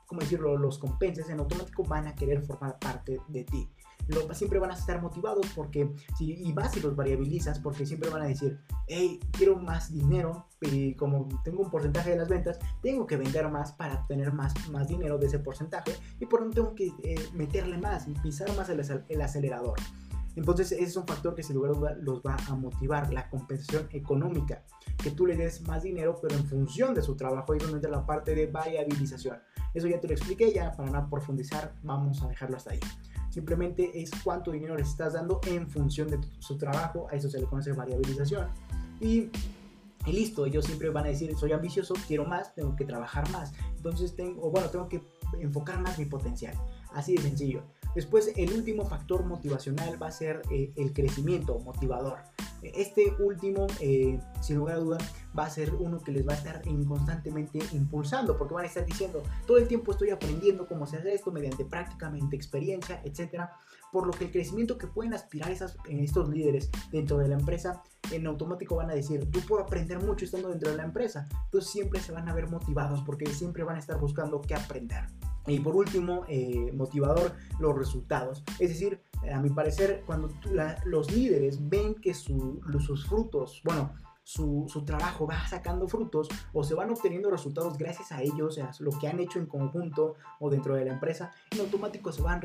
[0.08, 3.70] ¿cómo decirlo?, los compenses, en automático van a querer formar parte de ti
[4.34, 8.24] siempre van a estar motivados porque si y vas y los variabilizas porque siempre van
[8.24, 13.05] a decir, hey, quiero más dinero y como tengo un porcentaje de las ventas, tengo
[13.05, 16.62] que vender más para tener más, más dinero de ese porcentaje y por lo tanto
[16.62, 19.80] tengo que eh, meterle más, pisar más el, el acelerador.
[20.36, 23.30] Entonces ese es un factor que sin lugar a dudas los va a motivar, la
[23.30, 24.64] compensación económica,
[25.01, 27.91] que tú le des más dinero pero en función de su trabajo y donde entra
[27.91, 29.38] la parte de variabilización.
[29.74, 32.80] Eso ya te lo expliqué, ya para no profundizar vamos a dejarlo hasta ahí.
[33.40, 37.08] Simplemente es cuánto dinero le estás dando en función de su trabajo.
[37.10, 38.50] A eso se le conoce variabilización.
[39.00, 39.30] Y
[40.06, 43.54] y listo, ellos siempre van a decir, soy ambicioso, quiero más, tengo que trabajar más.
[43.76, 45.02] Entonces tengo, bueno, tengo que
[45.40, 46.56] enfocar más mi potencial.
[46.94, 47.64] Así de sencillo.
[47.96, 52.20] Después, el último factor motivacional va a ser eh, el crecimiento motivador.
[52.61, 54.98] Este último, eh, sin lugar a duda,
[55.38, 58.86] va a ser uno que les va a estar constantemente impulsando, porque van a estar
[58.86, 63.52] diciendo, todo el tiempo estoy aprendiendo cómo se hace esto mediante prácticamente experiencia, etcétera.
[63.91, 67.81] Por lo que el crecimiento que pueden aspirar esas, estos líderes dentro de la empresa,
[68.11, 71.27] en automático van a decir, yo puedo aprender mucho estando dentro de la empresa.
[71.45, 75.06] Entonces siempre se van a ver motivados porque siempre van a estar buscando qué aprender.
[75.49, 78.43] Y por último, eh, motivador, los resultados.
[78.59, 79.01] Es decir,
[79.31, 80.30] a mi parecer, cuando
[80.85, 83.93] los líderes ven que sus frutos, bueno,
[84.23, 88.69] su, su, trabajo va sacando frutos o se van obteniendo resultados gracias a ellos, sea,
[88.80, 92.41] lo que han hecho en conjunto o dentro de la empresa, en automático se van,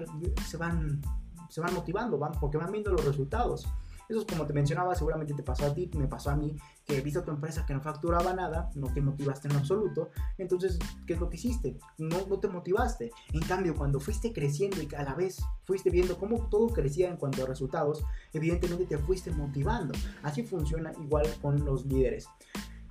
[0.47, 1.03] se van,
[1.51, 3.69] se van motivando, van, porque van viendo los resultados.
[4.09, 7.01] Eso es como te mencionaba, seguramente te pasó a ti, me pasó a mí, que
[7.01, 11.15] viste a tu empresa que no facturaba nada, no te motivaste en absoluto, entonces, ¿qué
[11.15, 11.79] es lo que hiciste?
[11.99, 13.11] No, no te motivaste.
[13.33, 17.17] En cambio, cuando fuiste creciendo y a la vez fuiste viendo cómo todo crecía en
[17.17, 19.95] cuanto a resultados, evidentemente te fuiste motivando.
[20.23, 22.29] Así funciona igual con los líderes.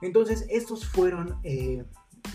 [0.01, 1.39] Entonces, estos fueron...
[1.43, 1.85] Eh,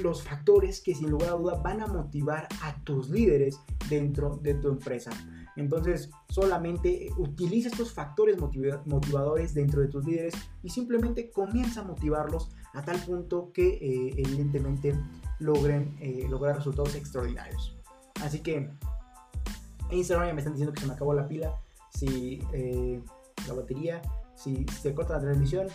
[0.01, 4.55] los factores que sin lugar a duda van a motivar a tus líderes dentro de
[4.55, 5.11] tu empresa.
[5.59, 12.51] Entonces, solamente utiliza estos factores motivadores dentro de tus líderes y simplemente comienza a motivarlos
[12.75, 14.95] a tal punto que eh, evidentemente
[15.41, 17.77] logren eh, lograr resultados extraordinarios.
[18.23, 18.79] Así que en
[19.91, 21.61] Instagram ya me están diciendo que se me acabó la pila,
[21.91, 23.03] si eh,
[23.49, 24.01] la batería,
[24.39, 25.67] si se corta la transmisión,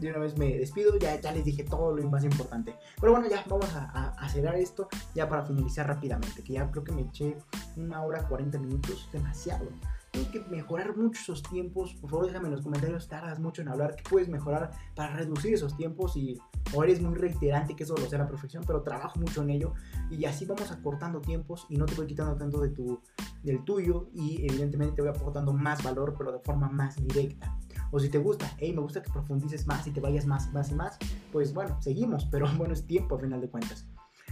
[0.00, 2.74] de una vez me despido, ya, ya les dije todo lo más importante.
[3.00, 6.82] Pero bueno, ya vamos a, a, cerrar esto ya para finalizar rápidamente, que ya creo
[6.82, 7.36] que me eché
[7.76, 9.68] una hora 40 minutos, demasiado.
[10.10, 11.94] Tengo que mejorar mucho esos tiempos.
[11.94, 15.54] Por favor, déjame en los comentarios, tardas mucho en hablar, qué puedes mejorar para reducir
[15.54, 16.40] esos tiempos y
[16.74, 19.50] o eres muy reiterante, que eso lo sé a la perfección, pero trabajo mucho en
[19.50, 19.74] ello
[20.10, 23.00] y así vamos acortando tiempos y no te voy quitando tanto de tu,
[23.42, 27.56] del tuyo y evidentemente te voy aportando más valor, pero de forma más directa.
[27.90, 30.70] O si te gusta, hey, me gusta que profundices más y te vayas más, más
[30.70, 30.98] y más,
[31.32, 33.86] pues bueno, seguimos, pero bueno, es tiempo al final de cuentas.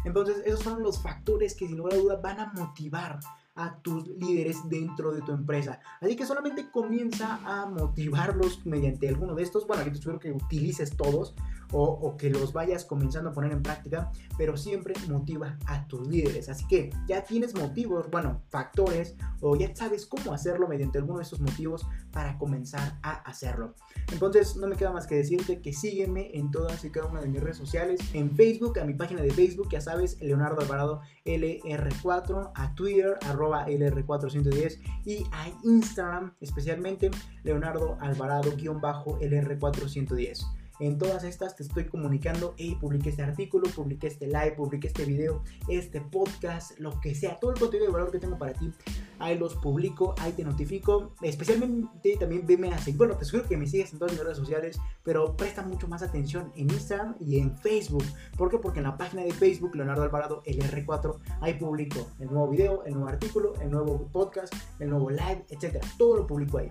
[0.05, 3.19] Entonces, esos son los factores que sin lugar a duda van a motivar
[3.57, 5.81] a tus líderes dentro de tu empresa.
[6.01, 9.67] Así que solamente comienza a motivarlos mediante alguno de estos.
[9.67, 11.35] Bueno, aquí te espero que utilices todos
[11.73, 16.49] o, que los vayas comenzando a poner en práctica, pero siempre motiva a tus líderes.
[16.49, 21.25] Así que ya tienes motivos, bueno, factores, o ya sabes cómo hacerlo mediante alguno de
[21.25, 23.75] estos motivos para comenzar a hacerlo.
[24.13, 27.29] Entonces, no me queda más que decirte que sígueme en todas y cada una de
[27.29, 28.01] mis redes sociales.
[28.15, 33.67] En Facebook, a mi página de Facebook, ya sabes, Leonardo Alvarado LR4, a Twitter, arroba
[33.69, 37.11] LR410 y a Instagram, especialmente
[37.45, 40.58] Leonardo Alvarado-LR410.
[40.81, 45.05] En todas estas te estoy comunicando, hey, publiqué este artículo, publiqué este live, publiqué este
[45.05, 48.71] video, este podcast, lo que sea, todo el contenido de valor que tengo para ti,
[49.19, 51.15] ahí los publico, ahí te notifico.
[51.23, 52.93] Especialmente también veme así.
[52.93, 56.03] Bueno, te sugiero que me sigas en todas mis redes sociales, pero presta mucho más
[56.03, 58.05] atención en Instagram y en Facebook.
[58.37, 58.59] ¿Por qué?
[58.59, 62.85] Porque en la página de Facebook, Leonardo Alvarado, el R4, ahí publico el nuevo video,
[62.85, 65.87] el nuevo artículo, el nuevo podcast, el nuevo live, etcétera.
[65.99, 66.71] Todo lo publico ahí.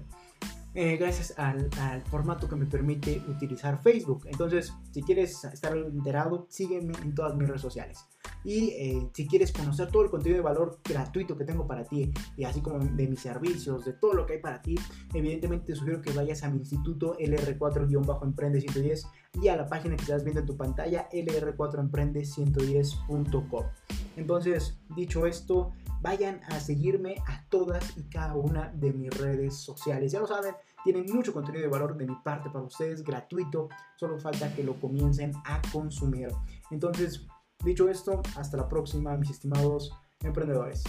[0.79, 1.71] Eh, gracias al,
[2.03, 4.27] formato que me permite utilizar Facebook.
[4.27, 8.05] Entonces, si quieres estar enterado, sígueme en todas mis redes sociales.
[8.43, 12.13] Y eh, si quieres conocer todo el contenido de valor gratuito que tengo para ti,
[12.37, 14.75] y así como de mis servicios, de todo lo que hay para ti,
[15.15, 19.07] evidentemente te sugiero que vayas a mi instituto LR4-Emprende 110
[19.41, 23.65] y a la página que estás viendo en tu pantalla, lr4emprende110.com.
[24.15, 30.11] Entonces, dicho esto, vayan a seguirme a todas y cada una de mis redes sociales.
[30.11, 33.69] Ya lo saben, tienen mucho contenido de valor de mi parte para ustedes, gratuito.
[33.97, 36.29] Solo falta que lo comiencen a consumir.
[36.71, 37.25] Entonces,
[37.63, 39.91] dicho esto, hasta la próxima, mis estimados
[40.23, 40.83] emprendedores.